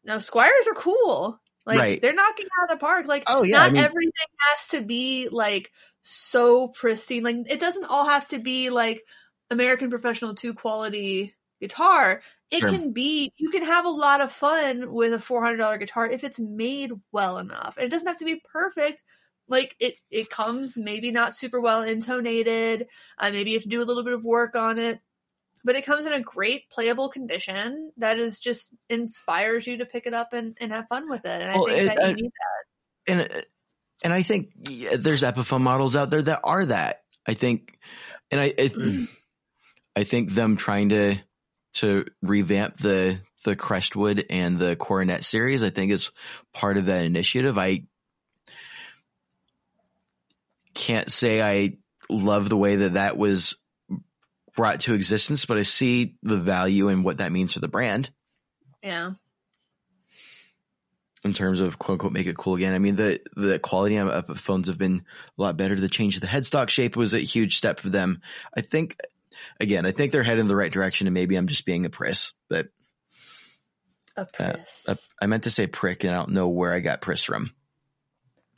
[0.05, 1.41] no squiers are cool.
[1.67, 2.03] Like right.
[2.03, 3.07] they're knocking out of the park.
[3.07, 4.13] Like oh yeah not I mean, everything
[4.51, 5.71] has to be like
[6.03, 7.23] so pristine.
[7.23, 9.03] Like it doesn't all have to be like
[9.51, 12.23] american professional two quality guitar.
[12.51, 12.71] It sure.
[12.71, 16.41] can be you can have a lot of fun with a $400 guitar if it's
[16.41, 17.77] made well enough.
[17.79, 19.03] It doesn't have to be perfect.
[19.49, 22.87] Like it it comes maybe not super well intonated.
[23.19, 25.01] Uh, maybe you have to do a little bit of work on it.
[25.63, 30.07] But it comes in a great playable condition that is just inspires you to pick
[30.07, 31.43] it up and, and have fun with it.
[31.43, 32.33] And well, i think it, that you need
[33.07, 33.13] that.
[33.13, 33.47] and
[34.03, 34.51] and i think
[34.99, 37.79] there's epiphone models out there that are that i think
[38.31, 39.05] and i I.
[39.97, 41.17] I think them trying to
[41.75, 46.13] to revamp the the crestwood and the coronet series i think is
[46.53, 47.83] part of that initiative i
[50.75, 51.77] can't say I
[52.09, 53.57] love the way that that was
[54.57, 58.11] brought to existence, but I see the value and what that means for the brand.
[58.83, 59.13] Yeah.
[61.23, 62.73] In terms of quote unquote make it cool again.
[62.73, 65.05] I mean the the quality of phones have been
[65.39, 65.75] a lot better.
[65.79, 68.23] The change of the headstock shape was a huge step for them.
[68.57, 68.97] I think
[69.59, 71.91] again, I think they're heading in the right direction and maybe I'm just being a
[71.91, 72.69] priss, but
[74.17, 74.85] a priss.
[74.89, 77.51] Uh, I meant to say prick and I don't know where I got priss from.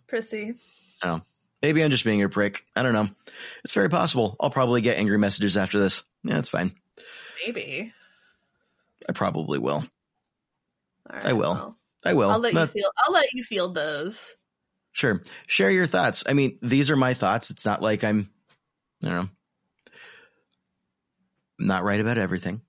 [0.06, 0.54] Prissy.
[1.02, 1.20] Oh.
[1.62, 2.64] Maybe I'm just being a prick.
[2.74, 3.08] I don't know.
[3.64, 4.36] It's very possible.
[4.40, 6.02] I'll probably get angry messages after this.
[6.24, 6.74] Yeah, that's fine.
[7.46, 7.92] Maybe.
[9.08, 9.84] I probably will.
[11.08, 11.54] I will.
[11.54, 12.30] Well, I will.
[12.30, 12.90] I'll let you feel.
[12.98, 14.34] I'll let you feel those.
[14.92, 15.22] Sure.
[15.46, 16.24] Share your thoughts.
[16.26, 17.50] I mean, these are my thoughts.
[17.50, 18.28] It's not like I'm,
[19.02, 19.28] I don't know,
[21.58, 22.60] not right about everything.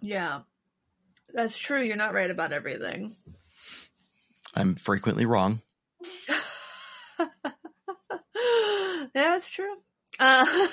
[0.00, 0.40] Yeah,
[1.32, 1.82] that's true.
[1.82, 3.16] You're not right about everything.
[4.54, 5.62] I'm frequently wrong.
[7.18, 7.26] yeah,
[9.14, 9.74] that's true.
[10.18, 10.46] Uh,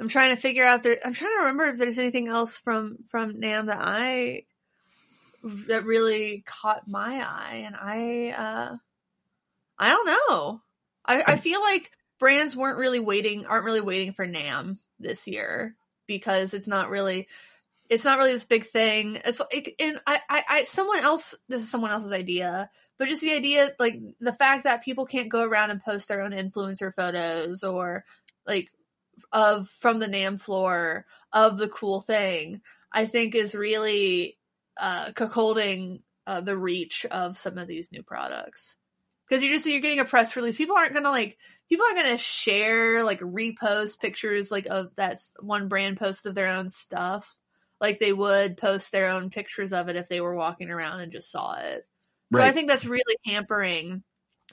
[0.00, 0.98] I'm trying to figure out there.
[1.04, 4.42] I'm trying to remember if there's anything else from from NAMM that I
[5.42, 8.76] that really caught my eye, and I uh
[9.78, 10.62] I don't know.
[11.04, 15.76] I, I feel like brands weren't really waiting, aren't really waiting for NAMM this year
[16.06, 17.28] because it's not really
[17.88, 19.18] it's not really this big thing.
[19.24, 23.22] It's like, and I, I, I, someone else, this is someone else's idea, but just
[23.22, 26.92] the idea, like the fact that people can't go around and post their own influencer
[26.92, 28.04] photos or
[28.46, 28.70] like
[29.32, 32.60] of from the NAMM floor of the cool thing,
[32.92, 34.37] I think is really
[34.78, 38.76] uh, cuckolding uh, the reach of some of these new products.
[39.28, 40.56] Because you're just you're getting a press release.
[40.56, 41.36] People aren't gonna like
[41.68, 46.48] people aren't gonna share like repost pictures like of that one brand post of their
[46.48, 47.36] own stuff
[47.80, 51.12] like they would post their own pictures of it if they were walking around and
[51.12, 51.86] just saw it.
[52.32, 52.40] So.
[52.40, 54.02] I think that's really hampering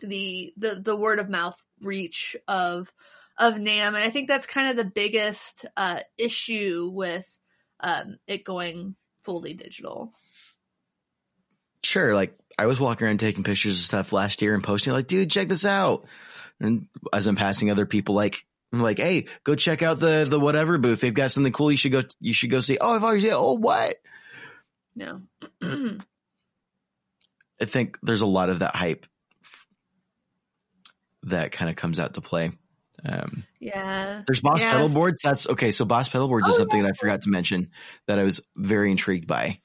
[0.02, 2.92] the the the word of mouth reach of
[3.38, 7.38] of NAMM, and I think that's kind of the biggest uh, issue with
[7.82, 8.96] um, it going
[9.26, 10.14] fully digital.
[11.84, 15.08] Sure, like I was walking around taking pictures of stuff last year and posting, like,
[15.08, 16.06] dude, check this out.
[16.60, 20.40] And as I'm passing other people, like, I'm like, hey, go check out the the
[20.40, 21.02] whatever booth.
[21.02, 21.72] They've got something cool.
[21.72, 22.04] You should go.
[22.20, 22.78] You should go see.
[22.80, 23.32] Oh, I've already seen.
[23.34, 23.96] Oh, what?
[24.96, 25.22] No.
[27.62, 29.06] I think there's a lot of that hype
[31.24, 32.52] that kind of comes out to play.
[33.08, 34.24] Um, yeah.
[34.26, 34.72] There's Boss yes.
[34.72, 35.22] pedal boards.
[35.22, 35.72] That's okay.
[35.72, 37.70] So Boss pedal boards oh, is something that I forgot to mention
[38.08, 39.60] that I was very intrigued by.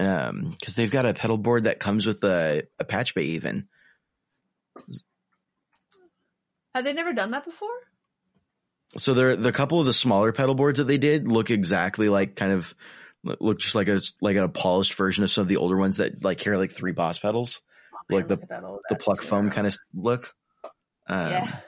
[0.00, 3.68] Um, cause they've got a pedal board that comes with a, a patch bay even.
[6.74, 7.68] Have they never done that before?
[8.96, 12.36] So there, the couple of the smaller pedal boards that they did look exactly like
[12.36, 12.74] kind of
[13.24, 16.22] look just like a like a polished version of some of the older ones that
[16.22, 17.62] like carry like three boss pedals,
[17.94, 18.36] oh, like the
[18.88, 20.34] the pluck foam kind of look.
[21.08, 21.60] Um, yeah.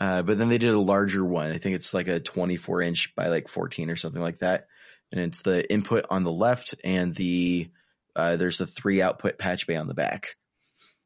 [0.00, 1.50] Uh, but then they did a larger one.
[1.52, 4.66] I think it's like a 24 inch by like 14 or something like that.
[5.12, 7.70] And it's the input on the left and the
[8.16, 10.36] Uh, there's a three output patch bay on the back.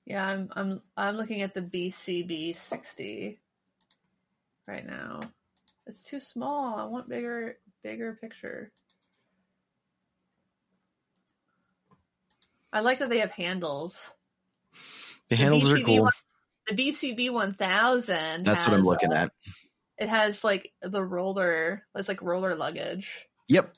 [0.07, 3.41] Yeah, I'm I'm I'm looking at the BCB sixty
[4.67, 5.21] right now.
[5.87, 6.79] It's too small.
[6.79, 8.73] I want bigger bigger picture.
[12.73, 14.11] I like that they have handles.
[15.29, 16.11] The handles are cool.
[16.69, 18.45] The BCB one thousand.
[18.45, 19.31] That's what I'm looking at.
[19.99, 21.83] It has like the roller.
[21.95, 23.27] It's like roller luggage.
[23.49, 23.75] Yep,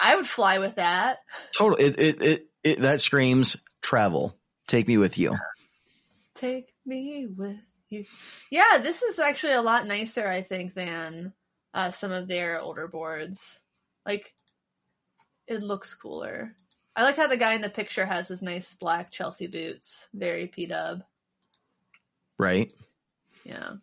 [0.00, 1.18] I would fly with that.
[1.56, 1.78] total.
[1.78, 4.36] It, it it it that screams travel.
[4.66, 5.36] Take me with you.
[6.34, 7.58] Take me with
[7.90, 8.06] you.
[8.50, 11.32] Yeah, this is actually a lot nicer, I think, than
[11.74, 13.60] uh, some of their older boards.
[14.06, 14.32] Like,
[15.46, 16.54] it looks cooler.
[16.94, 20.08] I like how the guy in the picture has his nice black Chelsea boots.
[20.14, 21.02] Very P Dub.
[22.38, 22.72] Right.
[23.44, 23.74] Yeah.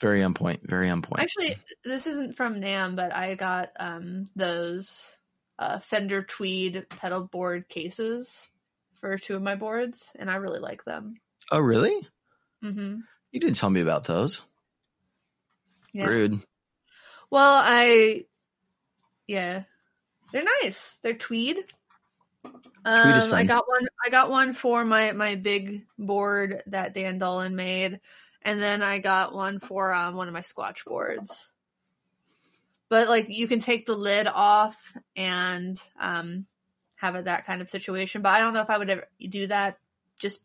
[0.00, 0.60] Very on point.
[0.62, 1.22] Very on point.
[1.22, 5.18] Actually, this isn't from NAMM, but I got um, those
[5.58, 8.48] uh, Fender Tweed pedal board cases
[9.00, 11.14] for two of my boards, and I really like them.
[11.50, 12.06] oh, really?
[12.64, 12.96] Mm-hmm.
[13.32, 14.40] You didn't tell me about those.
[15.92, 16.06] Yeah.
[16.06, 16.40] Rude.
[17.30, 18.24] Well, I
[19.26, 19.64] yeah,
[20.32, 20.98] they're nice.
[21.02, 21.58] They're tweed.
[22.84, 23.86] Um, I got one.
[24.04, 28.00] I got one for my my big board that Dan Dolan made,
[28.42, 31.52] and then I got one for um, one of my Squatch boards.
[32.88, 34.76] But like, you can take the lid off
[35.14, 36.46] and um,
[36.96, 38.22] have it that kind of situation.
[38.22, 39.78] But I don't know if I would ever do that
[40.18, 40.40] just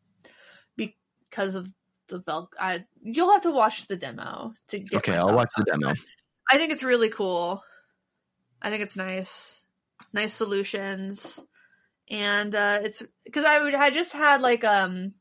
[0.75, 1.71] because of
[2.07, 2.47] the Velcro.
[2.59, 4.97] I you'll have to watch the demo to get.
[4.97, 5.79] Okay, I'll watch the it.
[5.79, 5.93] demo.
[6.51, 7.63] I think it's really cool.
[8.61, 9.63] I think it's nice,
[10.13, 11.43] nice solutions,
[12.09, 15.13] and uh, it's because I would I just had like um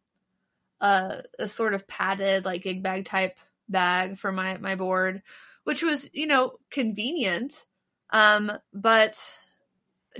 [0.81, 3.37] a a sort of padded like gig bag type
[3.69, 5.23] bag for my my board,
[5.65, 7.67] which was you know convenient,
[8.11, 9.19] um, but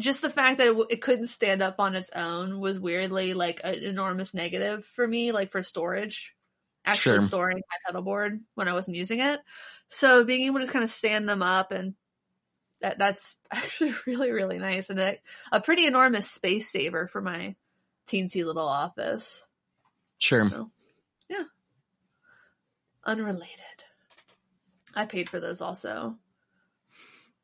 [0.01, 3.35] just the fact that it, w- it couldn't stand up on its own was weirdly
[3.35, 6.35] like an enormous negative for me, like for storage,
[6.85, 7.21] actually Sure.
[7.21, 9.41] storing my pedal board when I wasn't using it.
[9.89, 11.95] So being able to just kind of stand them up and
[12.83, 15.19] that that's actually really really nice and a,
[15.51, 17.55] a pretty enormous space saver for my
[18.09, 19.43] teensy little office.
[20.19, 20.49] Sure.
[20.49, 20.71] So,
[21.29, 21.45] yeah.
[23.05, 23.49] Unrelated.
[24.95, 26.17] I paid for those also.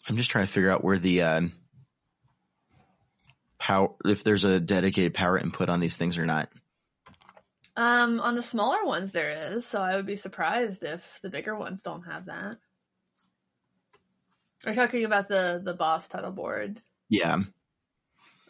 [0.08, 1.52] I'm just trying to figure out where the um,
[3.58, 6.48] power, if there's a dedicated power input on these things or not.
[7.76, 11.56] Um, on the smaller ones there is, so I would be surprised if the bigger
[11.56, 12.58] ones don't have that.
[14.64, 16.80] Are you talking about the the Boss pedal board?
[17.08, 17.38] Yeah.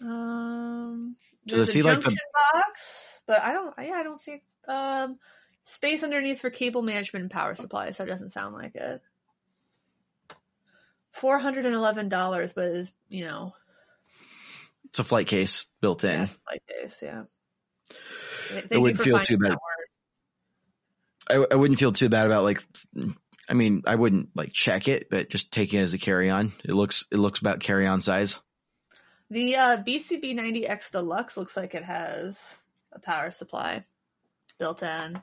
[0.00, 2.16] Um, Does it see, like, the-
[2.54, 3.74] box, but I don't.
[3.78, 5.18] Yeah, I don't see um
[5.64, 7.90] space underneath for cable management and power supply.
[7.90, 9.02] So it doesn't sound like it.
[11.12, 13.54] Four hundred and eleven dollars, but is you know
[14.86, 16.10] It's a flight case built in.
[16.12, 17.24] yeah, like this, yeah.
[18.50, 19.56] Thank wouldn't feel too bad.
[21.30, 22.62] I, I wouldn't feel too bad about like,
[23.48, 26.52] I mean, I wouldn't like check it, but just taking it as a carry on.
[26.64, 28.38] It looks, it looks about carry on size.
[29.30, 32.58] The uh, BCB 90X Deluxe looks like it has
[32.92, 33.84] a power supply
[34.58, 35.20] built in,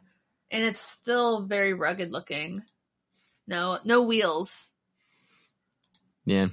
[0.52, 2.64] and it's still very rugged looking.
[3.48, 4.68] No, no wheels.
[6.26, 6.48] Yeah.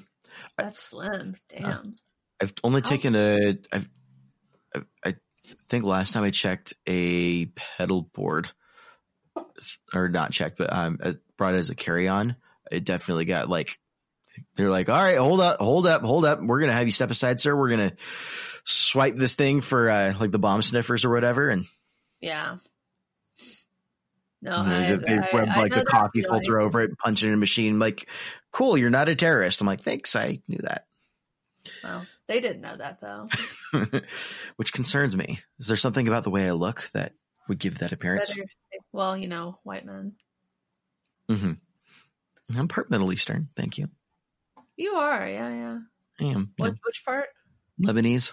[0.58, 1.36] That's slim.
[1.48, 1.94] Damn.
[2.40, 3.88] I've only How- taken a, I've,
[4.74, 5.14] I, I
[5.68, 8.50] think last time I checked a pedal board
[9.94, 10.98] or not checked, but um,
[11.42, 12.36] brought it as a carry on.
[12.70, 13.76] It definitely got like,
[14.54, 16.38] they're like, all right, hold up, hold up, hold up.
[16.40, 17.56] We're going to have you step aside, sir.
[17.56, 17.96] We're going to
[18.62, 21.48] swipe this thing for uh, like the bomb sniffers or whatever.
[21.50, 21.66] And
[22.20, 22.58] yeah.
[24.40, 27.36] No, I, they I- I like a coffee filter over it, punch it in a
[27.36, 27.80] machine.
[27.80, 28.08] Like,
[28.52, 29.60] cool, you're not a terrorist.
[29.60, 30.14] I'm like, thanks.
[30.14, 30.86] I knew that.
[31.82, 33.28] Well, they didn't know that though.
[34.56, 35.40] Which concerns me.
[35.58, 37.14] Is there something about the way I look that
[37.48, 38.30] would give that appearance?
[38.30, 38.46] Better,
[38.92, 40.12] well, you know, white men.
[41.28, 41.52] Hmm
[42.54, 43.48] I'm part Middle Eastern.
[43.56, 43.88] Thank you.
[44.76, 45.78] You are, yeah, yeah.
[46.20, 46.66] I am yeah.
[46.66, 47.28] What, which part?
[47.80, 48.32] Lebanese.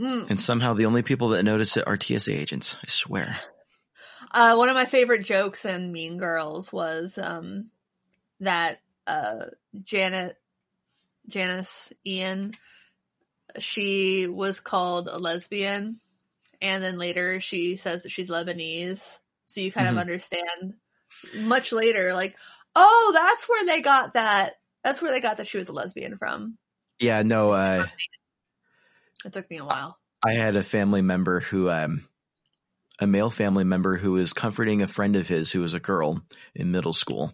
[0.00, 0.30] Mm.
[0.30, 2.76] And somehow the only people that notice it are TSA agents.
[2.82, 3.36] I swear.
[4.30, 7.70] Uh, one of my favorite jokes in Mean Girls was um,
[8.40, 9.46] that uh,
[9.82, 10.36] Janet,
[11.26, 12.52] Janice Ian,
[13.58, 16.00] she was called a lesbian,
[16.60, 19.18] and then later she says that she's Lebanese.
[19.48, 19.92] So you kind Mhm.
[19.92, 20.74] of understand
[21.34, 22.36] much later, like,
[22.76, 24.54] oh, that's where they got that.
[24.84, 26.56] That's where they got that she was a lesbian from.
[27.00, 27.86] Yeah, no, uh,
[29.24, 29.98] It took me a while.
[30.24, 32.08] I had a family member who, um,
[33.00, 36.22] a male family member who was comforting a friend of his who was a girl
[36.54, 37.32] in middle school.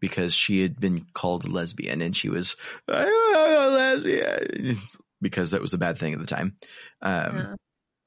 [0.00, 2.56] because she had been called a lesbian and she was
[2.86, 4.78] I'm a lesbian
[5.20, 6.56] because that was a bad thing at the time.
[7.02, 7.56] Um,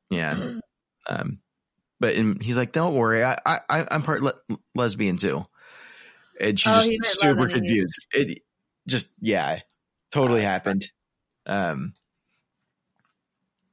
[0.10, 0.36] Yeah.
[0.36, 0.52] yeah.
[1.12, 1.41] Um,
[1.99, 4.41] but and he's like, "Don't worry, I, I I'm part le-
[4.76, 5.45] lesbian too,"
[6.39, 8.07] and she's Oh, just super confused.
[8.14, 8.39] It
[8.88, 9.59] just yeah,
[10.12, 10.91] totally Oh, happened.
[11.45, 11.93] Um,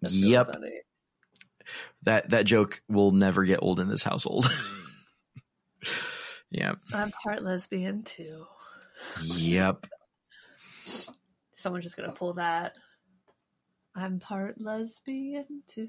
[0.00, 0.80] That's yep, funny.
[2.02, 4.46] that that joke will never get old in this household.
[6.50, 8.46] yeah, I'm part lesbian too.
[9.22, 9.86] yep.
[11.54, 12.76] Someone's just gonna pull that.
[13.94, 15.88] I'm part lesbian too.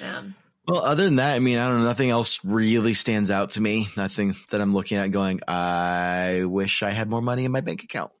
[0.00, 0.22] Yeah.
[0.66, 1.84] Well, other than that, I mean, I don't know.
[1.84, 3.86] Nothing else really stands out to me.
[3.96, 7.84] Nothing that I'm looking at going, I wish I had more money in my bank
[7.84, 8.12] account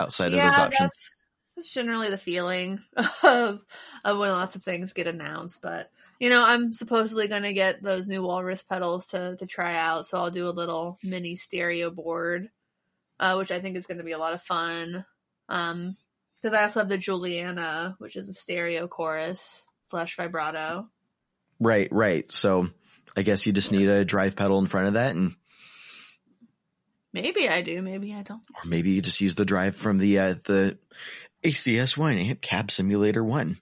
[0.00, 0.90] outside of those options.
[0.90, 1.10] that's
[1.56, 2.80] that's generally the feeling
[3.22, 3.60] of
[4.04, 5.62] of when lots of things get announced.
[5.62, 9.76] But you know, I'm supposedly going to get those new Walrus pedals to to try
[9.76, 12.50] out, so I'll do a little mini stereo board,
[13.20, 15.04] uh, which I think is going to be a lot of fun.
[15.48, 15.96] Um,
[16.42, 20.88] because I also have the Julianna, which is a stereo chorus slash vibrato.
[21.58, 22.30] Right, right.
[22.30, 22.68] So
[23.16, 25.34] I guess you just need a drive pedal in front of that and
[27.12, 28.42] Maybe I do, maybe I don't.
[28.54, 30.78] or maybe you just use the drive from the uh, the
[31.42, 33.56] ACS one Cab Simulator one.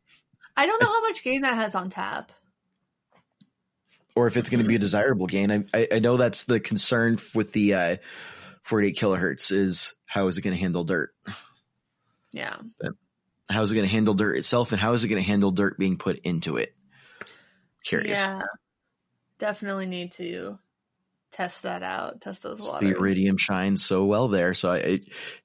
[0.57, 2.33] I don't know how much gain that has on tap.
[4.17, 6.59] Or if it's going to be a desirable gain, I, I I know that's the
[6.59, 7.97] concern with the uh,
[8.65, 11.11] 48 kilohertz is how is it going to handle dirt?
[12.33, 12.57] Yeah.
[13.49, 15.53] How is it going to handle dirt itself, and how is it going to handle
[15.53, 16.75] dirt being put into it?
[17.85, 18.19] Curious.
[18.19, 18.43] Yeah.
[19.39, 20.59] Definitely need to
[21.33, 22.21] test that out.
[22.21, 22.91] Test those the waters.
[22.93, 24.55] iridium shines so well there.
[24.55, 25.05] So I- in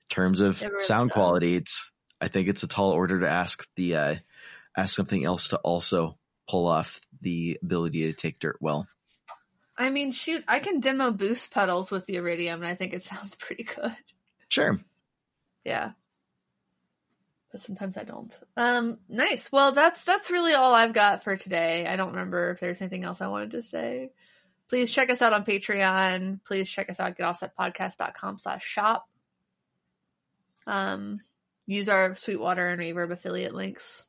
[0.10, 1.14] terms of really sound does.
[1.14, 4.16] quality, it's I think it's a tall order to ask the uh,
[4.76, 6.18] ask something else to also
[6.48, 8.88] pull off the ability to take dirt well.
[9.78, 13.04] I mean, shoot, I can demo boost pedals with the iridium, and I think it
[13.04, 13.96] sounds pretty good.
[14.50, 14.80] Sure.
[15.64, 15.92] Yeah.
[17.52, 18.32] But sometimes I don't.
[18.56, 19.52] Um, nice.
[19.52, 21.86] Well, that's that's really all I've got for today.
[21.88, 24.12] I don't remember if there's anything else I wanted to say.
[24.70, 26.44] Please check us out on Patreon.
[26.46, 29.10] Please check us out at getoffsetpodcast.com slash shop.
[30.68, 31.22] Um,
[31.66, 34.04] use our Sweetwater and Reverb affiliate links.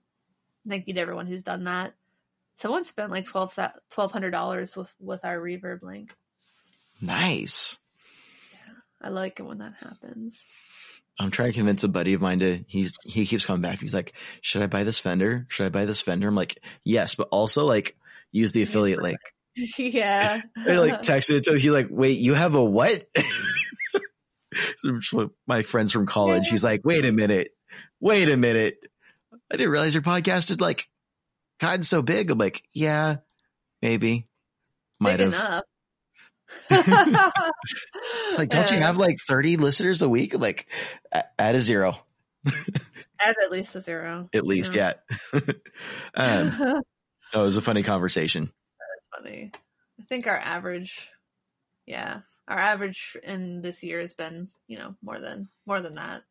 [0.68, 1.94] Thank you to everyone who's done that.
[2.56, 6.14] Someone spent like twelve twelve hundred dollars with with our Reverb link.
[7.00, 7.78] Nice.
[8.52, 10.44] Yeah, I like it when that happens.
[11.20, 13.78] I'm trying to convince a buddy of mine to he's he keeps coming back.
[13.78, 15.44] He's like, "Should I buy this Fender?
[15.48, 17.94] Should I buy this Fender?" I'm like, "Yes, but also like
[18.32, 19.18] use the affiliate link."
[19.76, 20.40] yeah.
[20.56, 21.58] I like texted it to him.
[21.58, 23.06] He's like, "Wait, you have a what?"
[25.46, 26.46] My friends from college.
[26.46, 26.50] Yeah.
[26.52, 27.50] He's like, "Wait a minute,
[28.00, 28.86] wait a minute.
[29.50, 30.88] I didn't realize your podcast is like
[31.58, 33.16] gotten so big." I'm like, "Yeah,
[33.82, 34.26] maybe,
[34.98, 35.64] might Big have." enough.
[36.70, 40.34] It's like, don't you have like 30 listeners a week?
[40.34, 40.66] Like,
[41.12, 41.96] "A- add a zero
[43.20, 44.28] add at least a zero?
[44.34, 44.74] at least.
[44.74, 44.94] Yeah.
[45.32, 45.40] Yeah.
[46.14, 46.80] um, That's
[47.34, 48.50] it was a funny conversation.
[49.16, 49.52] funny.
[49.98, 51.08] I think our average,
[51.86, 56.22] yeah, our average in this year has been, you know, more than more than that,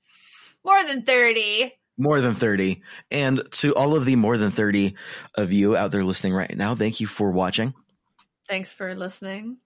[0.64, 1.74] more than thirty.
[2.02, 2.82] More than 30.
[3.12, 4.96] And to all of the more than 30
[5.36, 7.74] of you out there listening right now, thank you for watching.
[8.48, 9.58] Thanks for listening.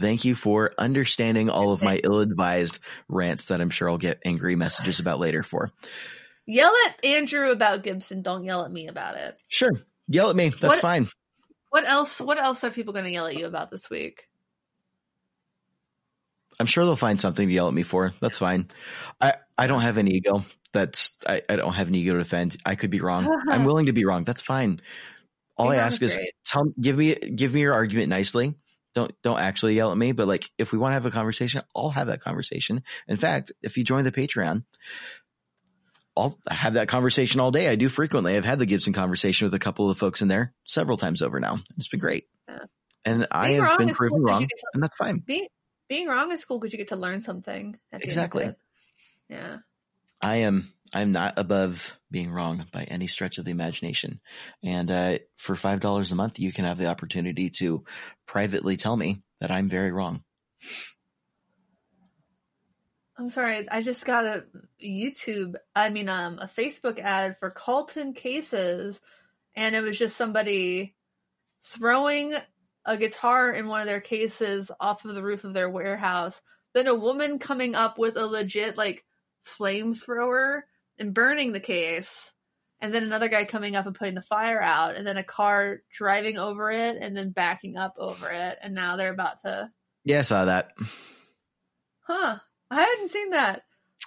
[0.00, 2.78] Thank you for understanding all of my ill advised
[3.08, 5.70] rants that I'm sure I'll get angry messages about later for.
[6.46, 8.22] Yell at Andrew about Gibson.
[8.22, 9.40] Don't yell at me about it.
[9.48, 9.70] Sure.
[10.08, 10.48] Yell at me.
[10.48, 11.08] That's What- fine.
[11.70, 12.20] What else?
[12.20, 14.28] What else are people going to yell at you about this week?
[16.60, 18.12] I'm sure they'll find something to yell at me for.
[18.20, 18.68] That's fine.
[19.20, 20.44] I, I don't have an ego.
[20.72, 22.56] That's I, I don't have an ego to defend.
[22.66, 23.26] I could be wrong.
[23.50, 24.24] I'm willing to be wrong.
[24.24, 24.80] That's fine.
[25.56, 26.32] All I ask is is great.
[26.44, 28.54] tell give me give me your argument nicely.
[28.94, 31.62] Don't don't actually yell at me, but like if we want to have a conversation,
[31.74, 32.82] I'll have that conversation.
[33.08, 34.64] In fact, if you join the Patreon,
[36.16, 37.68] I'll have that conversation all day.
[37.68, 38.36] I do frequently.
[38.36, 41.22] I've had the Gibson conversation with a couple of the folks in there several times
[41.22, 41.60] over now.
[41.78, 42.24] It's been great.
[42.48, 42.58] Yeah.
[43.04, 45.18] And I have been cool proven you wrong, to- and that's fine.
[45.26, 45.46] Being
[45.88, 47.78] being wrong is cool because you get to learn something.
[47.92, 48.54] At the end of Exactly.
[49.30, 49.58] Yeah.
[50.20, 54.20] I am I'm not above being wrong by any stretch of the imagination.
[54.62, 57.84] And uh, for five dollars a month, you can have the opportunity to
[58.26, 60.22] privately tell me that I'm very wrong.
[63.18, 64.44] I'm sorry, I just got a
[64.82, 69.00] YouTube, I mean, um, a Facebook ad for Carlton Cases,
[69.54, 70.94] and it was just somebody
[71.62, 72.34] throwing
[72.84, 76.40] a guitar in one of their cases off of the roof of their warehouse.
[76.74, 79.04] Then a woman coming up with a legit like
[79.46, 80.62] flamethrower
[81.02, 82.32] and burning the case.
[82.80, 85.78] And then another guy coming up and putting the fire out, and then a car
[85.92, 88.58] driving over it and then backing up over it.
[88.60, 89.70] And now they're about to,
[90.04, 90.70] Yeah, I saw that.
[92.00, 92.38] huh?
[92.70, 93.62] I hadn't seen that.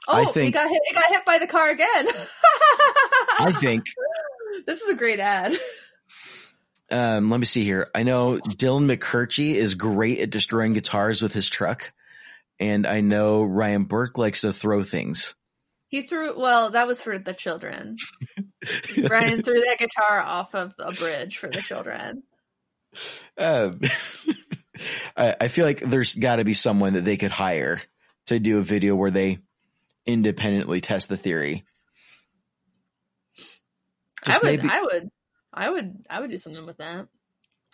[0.07, 0.81] Oh, he think- got hit.
[0.88, 2.07] He got hit by the car again.
[3.39, 3.85] I think.
[4.65, 5.55] this is a great ad.
[6.91, 7.88] Um, let me see here.
[7.95, 11.93] I know Dylan McCurchie is great at destroying guitars with his truck,
[12.59, 15.34] and I know Ryan Burke likes to throw things.
[15.88, 16.38] He threw.
[16.40, 17.98] Well, that was for the children.
[19.07, 22.24] Brian threw that guitar off of a bridge for the children.
[23.38, 23.80] Um,
[25.18, 27.82] I, I feel like there's got to be someone that they could hire
[28.28, 29.38] to do a video where they
[30.06, 31.64] independently test the theory.
[34.26, 34.44] I would.
[34.44, 35.10] maybe- I would.
[35.53, 36.06] I would.
[36.10, 37.07] I would do something with that.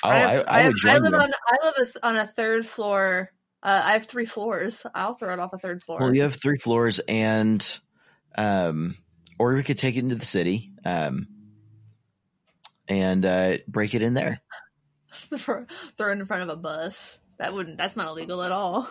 [0.04, 1.18] Oh, I, have- I, have- would join live you.
[1.20, 1.32] on.
[1.48, 3.30] I live on a third floor.
[3.64, 4.86] Uh, I have three floors.
[4.94, 6.00] I'll throw it off a third floor.
[6.02, 7.80] Well, you have three floors, and
[8.38, 8.96] um,
[9.40, 11.28] or we could take it into the city, um,
[12.88, 14.42] and uh, break it in there.
[15.36, 15.66] throw
[16.00, 17.20] it in front of a bus.
[17.40, 17.78] That wouldn't.
[17.78, 18.88] That's not illegal at all.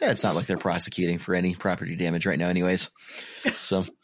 [0.00, 2.90] Yeah, it's not like they're prosecuting for any property damage right now, anyways.
[3.52, 3.84] So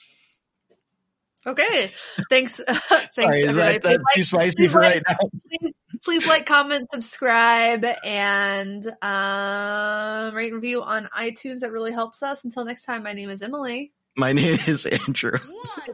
[1.47, 1.91] Okay.
[2.29, 2.61] Thanks.
[2.69, 3.79] Thanks, sorry, is everybody.
[3.79, 5.19] that, Please that's too spicy for like- right
[5.63, 5.71] now?
[6.03, 11.61] please like, comment, subscribe, and um, rate and review on iTunes.
[11.61, 12.45] That really helps us.
[12.45, 13.93] Until next time, my name is Emily.
[14.17, 15.39] My name is Andrew.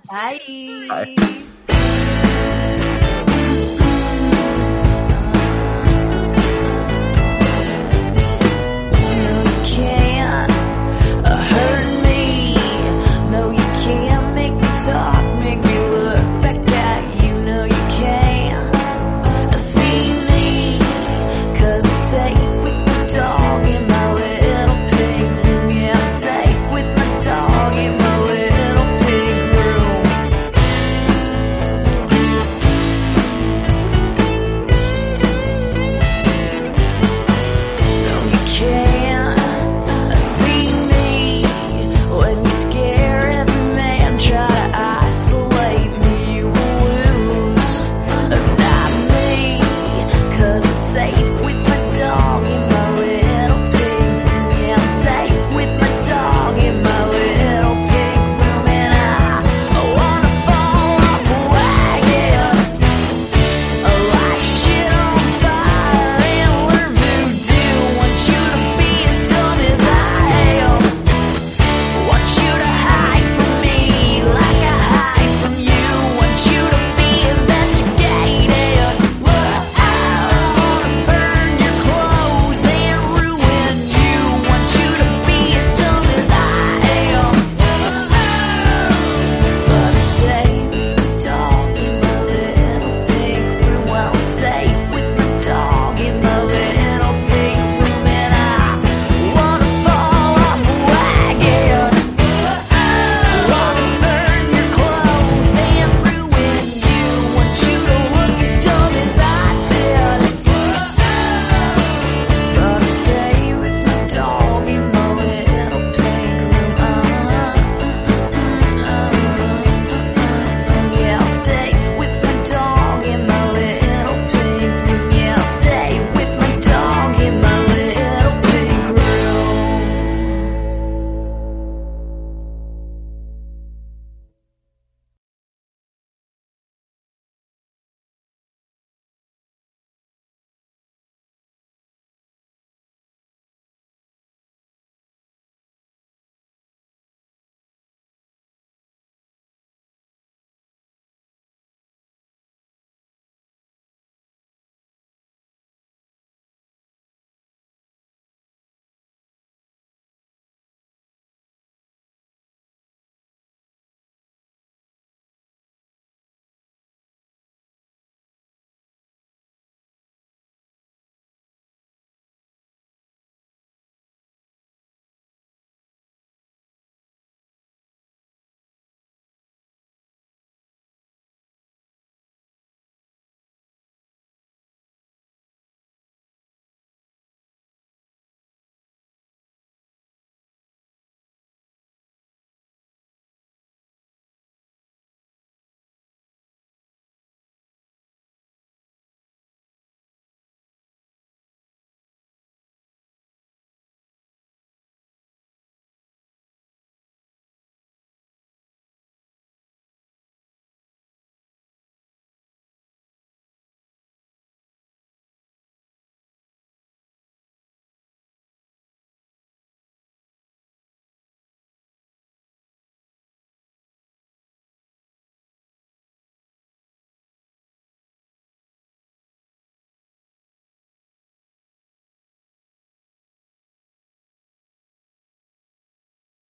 [0.09, 0.41] Bye.
[0.89, 1.43] Bye.